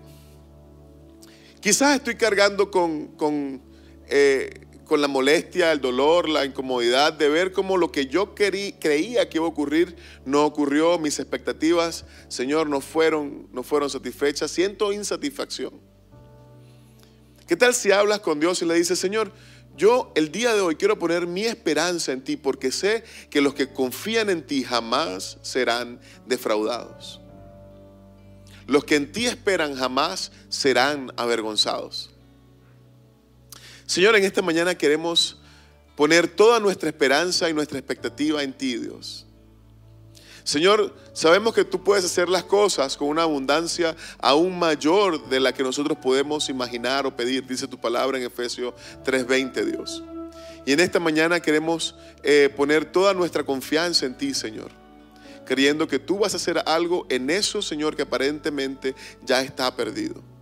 quizás 1.61 1.95
estoy 1.95 2.15
cargando 2.15 2.69
con, 2.69 3.07
con 3.15 3.61
eh, 4.09 4.59
con 4.85 5.01
la 5.01 5.07
molestia, 5.07 5.71
el 5.71 5.81
dolor, 5.81 6.29
la 6.29 6.45
incomodidad 6.45 7.11
de 7.13 7.27
ver 7.27 7.51
cómo 7.51 7.77
lo 7.77 7.91
que 7.91 8.07
yo 8.07 8.35
creía 8.35 8.79
que 8.79 9.37
iba 9.37 9.45
a 9.45 9.49
ocurrir 9.49 9.95
no 10.25 10.45
ocurrió, 10.45 10.97
mis 10.99 11.19
expectativas, 11.19 12.05
Señor, 12.27 12.67
no 12.67 12.81
fueron, 12.81 13.47
no 13.51 13.63
fueron 13.63 13.89
satisfechas, 13.89 14.51
siento 14.51 14.93
insatisfacción. 14.93 15.73
¿Qué 17.47 17.55
tal 17.55 17.73
si 17.73 17.91
hablas 17.91 18.21
con 18.21 18.39
Dios 18.39 18.61
y 18.61 18.65
le 18.65 18.75
dices, 18.75 18.97
Señor, 18.97 19.31
yo 19.77 20.11
el 20.15 20.31
día 20.31 20.53
de 20.53 20.61
hoy 20.61 20.75
quiero 20.75 20.97
poner 20.97 21.27
mi 21.27 21.43
esperanza 21.43 22.11
en 22.11 22.23
ti 22.23 22.37
porque 22.37 22.71
sé 22.71 23.03
que 23.29 23.41
los 23.41 23.53
que 23.53 23.71
confían 23.73 24.29
en 24.29 24.45
ti 24.45 24.63
jamás 24.63 25.37
serán 25.41 25.99
defraudados. 26.25 27.19
Los 28.67 28.83
que 28.85 28.95
en 28.95 29.11
ti 29.11 29.27
esperan 29.27 29.75
jamás 29.75 30.31
serán 30.49 31.11
avergonzados. 31.17 32.14
Señor, 33.85 34.15
en 34.15 34.23
esta 34.23 34.41
mañana 34.41 34.75
queremos 34.75 35.37
poner 35.95 36.27
toda 36.27 36.59
nuestra 36.59 36.89
esperanza 36.89 37.49
y 37.49 37.53
nuestra 37.53 37.77
expectativa 37.77 38.41
en 38.43 38.53
ti, 38.53 38.77
Dios. 38.77 39.25
Señor, 40.43 40.95
sabemos 41.13 41.55
que 41.55 41.65
tú 41.65 41.83
puedes 41.83 42.05
hacer 42.05 42.29
las 42.29 42.43
cosas 42.43 42.97
con 42.97 43.07
una 43.07 43.23
abundancia 43.23 43.95
aún 44.19 44.59
mayor 44.59 45.27
de 45.27 45.39
la 45.39 45.53
que 45.53 45.63
nosotros 45.63 45.97
podemos 45.97 46.49
imaginar 46.49 47.07
o 47.07 47.15
pedir, 47.15 47.47
dice 47.47 47.67
tu 47.67 47.79
palabra 47.79 48.19
en 48.19 48.25
Efesios 48.25 48.75
3:20, 49.03 49.65
Dios. 49.65 50.03
Y 50.65 50.73
en 50.73 50.79
esta 50.79 50.99
mañana 50.99 51.39
queremos 51.39 51.95
eh, 52.21 52.51
poner 52.55 52.85
toda 52.85 53.13
nuestra 53.13 53.43
confianza 53.43 54.05
en 54.05 54.17
ti, 54.17 54.33
Señor, 54.35 54.69
creyendo 55.45 55.87
que 55.87 55.97
tú 55.97 56.19
vas 56.19 56.33
a 56.33 56.37
hacer 56.37 56.61
algo 56.65 57.07
en 57.09 57.29
eso, 57.29 57.61
Señor, 57.61 57.95
que 57.95 58.03
aparentemente 58.03 58.95
ya 59.23 59.41
está 59.41 59.75
perdido. 59.75 60.34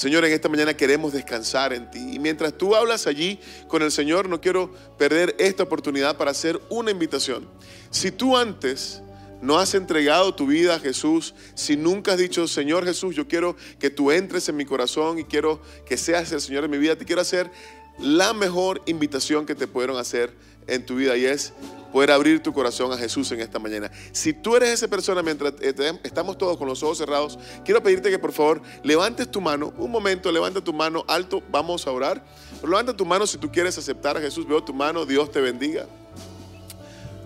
Señor, 0.00 0.24
en 0.24 0.32
esta 0.32 0.48
mañana 0.48 0.72
queremos 0.72 1.12
descansar 1.12 1.74
en 1.74 1.90
ti. 1.90 2.14
Y 2.14 2.18
mientras 2.18 2.56
tú 2.56 2.74
hablas 2.74 3.06
allí 3.06 3.38
con 3.68 3.82
el 3.82 3.92
Señor, 3.92 4.30
no 4.30 4.40
quiero 4.40 4.72
perder 4.96 5.36
esta 5.38 5.64
oportunidad 5.64 6.16
para 6.16 6.30
hacer 6.30 6.58
una 6.70 6.90
invitación. 6.90 7.46
Si 7.90 8.10
tú 8.10 8.34
antes 8.34 9.02
no 9.42 9.58
has 9.58 9.74
entregado 9.74 10.34
tu 10.34 10.46
vida 10.46 10.76
a 10.76 10.80
Jesús, 10.80 11.34
si 11.54 11.76
nunca 11.76 12.12
has 12.12 12.18
dicho, 12.18 12.48
Señor 12.48 12.86
Jesús, 12.86 13.14
yo 13.14 13.28
quiero 13.28 13.56
que 13.78 13.90
tú 13.90 14.10
entres 14.10 14.48
en 14.48 14.56
mi 14.56 14.64
corazón 14.64 15.18
y 15.18 15.24
quiero 15.24 15.60
que 15.84 15.98
seas 15.98 16.32
el 16.32 16.40
Señor 16.40 16.62
de 16.62 16.68
mi 16.68 16.78
vida, 16.78 16.96
te 16.96 17.04
quiero 17.04 17.20
hacer 17.20 17.50
la 17.98 18.32
mejor 18.32 18.80
invitación 18.86 19.44
que 19.44 19.54
te 19.54 19.66
pudieron 19.66 19.98
hacer 19.98 20.32
en 20.66 20.84
tu 20.84 20.96
vida 20.96 21.16
y 21.16 21.24
es 21.24 21.52
poder 21.92 22.10
abrir 22.10 22.42
tu 22.42 22.52
corazón 22.52 22.92
a 22.92 22.96
Jesús 22.96 23.30
en 23.32 23.40
esta 23.40 23.58
mañana. 23.58 23.90
Si 24.12 24.32
tú 24.32 24.56
eres 24.56 24.70
esa 24.70 24.88
persona 24.88 25.22
mientras 25.22 25.54
eh, 25.60 25.74
estamos 26.02 26.38
todos 26.38 26.56
con 26.56 26.68
los 26.68 26.82
ojos 26.82 26.98
cerrados, 26.98 27.38
quiero 27.64 27.82
pedirte 27.82 28.10
que 28.10 28.18
por 28.18 28.32
favor 28.32 28.62
levantes 28.82 29.30
tu 29.30 29.40
mano, 29.40 29.72
un 29.76 29.90
momento, 29.90 30.30
levanta 30.30 30.60
tu 30.60 30.72
mano 30.72 31.04
alto, 31.08 31.42
vamos 31.50 31.86
a 31.86 31.92
orar. 31.92 32.24
Levanta 32.62 32.96
tu 32.96 33.04
mano 33.04 33.26
si 33.26 33.38
tú 33.38 33.50
quieres 33.50 33.76
aceptar 33.78 34.16
a 34.16 34.20
Jesús, 34.20 34.46
veo 34.46 34.62
tu 34.62 34.72
mano, 34.72 35.04
Dios 35.04 35.30
te 35.30 35.40
bendiga. 35.40 35.86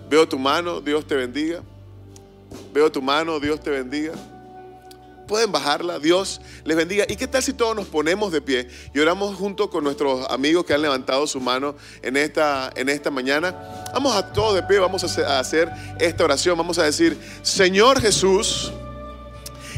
Veo 0.09 0.27
tu 0.27 0.37
mano, 0.37 0.81
Dios 0.81 1.05
te 1.05 1.15
bendiga. 1.15 1.61
Veo 2.73 2.91
tu 2.91 3.01
mano, 3.01 3.39
Dios 3.39 3.59
te 3.59 3.69
bendiga. 3.69 4.13
Pueden 5.27 5.51
bajarla, 5.51 5.97
Dios 5.97 6.39
les 6.63 6.77
bendiga. 6.77 7.05
¿Y 7.07 7.15
qué 7.15 7.27
tal 7.27 7.41
si 7.41 7.53
todos 7.53 7.75
nos 7.75 7.87
ponemos 7.87 8.31
de 8.31 8.41
pie 8.41 8.67
y 8.93 8.99
oramos 8.99 9.35
junto 9.35 9.71
con 9.71 9.83
nuestros 9.83 10.29
amigos 10.29 10.65
que 10.65 10.73
han 10.75 10.83
levantado 10.83 11.25
su 11.25 11.39
mano 11.39 11.75
en 12.03 12.15
esta, 12.15 12.71
en 12.75 12.89
esta 12.89 13.09
mañana? 13.09 13.85
Vamos 13.91 14.15
a 14.15 14.31
todos 14.31 14.53
de 14.53 14.61
pie, 14.63 14.77
vamos 14.77 15.03
a 15.03 15.39
hacer 15.39 15.71
esta 15.99 16.23
oración. 16.23 16.55
Vamos 16.57 16.77
a 16.77 16.83
decir, 16.83 17.17
Señor 17.41 17.99
Jesús, 18.01 18.71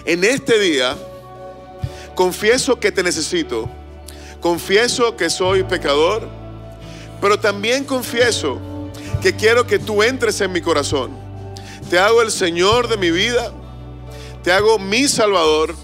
en 0.04 0.26
este 0.26 0.60
día 0.60 0.98
confieso 2.14 2.78
que 2.78 2.92
te 2.92 3.02
necesito, 3.02 3.70
confieso 4.42 5.16
que 5.16 5.30
soy 5.30 5.64
pecador, 5.64 6.28
pero 7.22 7.40
también 7.40 7.86
confieso 7.86 8.60
que 9.22 9.34
quiero 9.34 9.66
que 9.66 9.80
tú 9.80 10.04
entres 10.04 10.42
en 10.42 10.52
mi 10.52 10.60
corazón. 10.60 11.12
Te 11.90 11.98
hago 11.98 12.22
el 12.22 12.32
Señor 12.32 12.90
de 12.90 12.98
mi 12.98 13.12
vida 13.12 13.54
te 14.48 14.54
hago 14.54 14.80
mi 14.80 15.10
Salvador. 15.10 15.76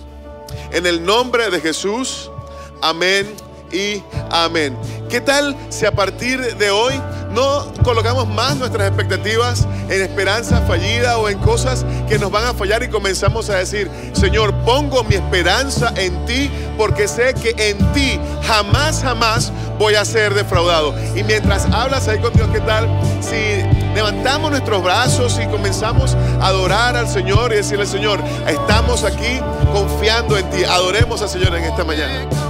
En 0.72 0.86
el 0.86 1.04
nombre 1.04 1.50
de 1.50 1.60
Jesús. 1.60 2.32
Amén 2.82 3.28
y 3.74 4.02
amén. 4.32 4.78
¿Qué 5.10 5.20
tal 5.20 5.54
si 5.68 5.86
a 5.86 5.92
partir 5.92 6.56
de 6.56 6.72
hoy 6.72 6.94
no 7.32 7.74
colocamos 7.84 8.26
más 8.26 8.56
nuestras 8.56 8.88
expectativas 8.88 9.68
en 9.90 10.02
esperanza 10.02 10.62
fallida 10.62 11.18
o 11.18 11.28
en 11.28 11.40
cosas 11.40 11.86
que 12.08 12.18
nos 12.18 12.32
van 12.32 12.46
a 12.46 12.54
fallar 12.54 12.84
y 12.84 12.88
comenzamos 12.88 13.50
a 13.50 13.58
decir, 13.58 13.92
Señor, 14.14 14.54
pongo 14.64 15.04
mi 15.04 15.16
esperanza 15.16 15.94
en 15.98 16.26
ti 16.26 16.50
porque 16.78 17.10
sé 17.10 17.34
que 17.34 17.54
en 17.58 17.78
ti 17.92 18.18
jamás, 18.44 19.02
jamás 19.04 19.52
voy 19.78 19.96
a 19.96 20.06
ser 20.06 20.34
defraudado. 20.34 20.96
Y 21.18 21.24
mientras 21.24 21.66
hablas 21.66 22.08
ahí 22.08 22.20
con 22.20 22.32
Dios, 22.32 22.48
¿qué 22.54 22.62
tal? 22.62 22.88
Si 23.20 23.83
levantamos 23.94 24.52
nuestros 24.52 24.84
brazos 24.84 25.40
y 25.42 25.48
comenzamos 25.48 26.16
a 26.42 26.48
adorar 26.48 26.96
al 26.96 27.08
Señor 27.08 27.54
y 27.54 27.58
decirle, 27.58 27.86
Señor, 27.86 28.20
estamos 28.48 29.04
aquí 29.04 29.40
confiando 29.72 30.38
en 30.38 30.50
ti. 30.50 30.64
Adoremos 30.64 31.22
al 31.22 31.30
Señor 31.30 31.56
en 31.56 31.64
esta 31.64 31.84
mañana. 31.84 32.43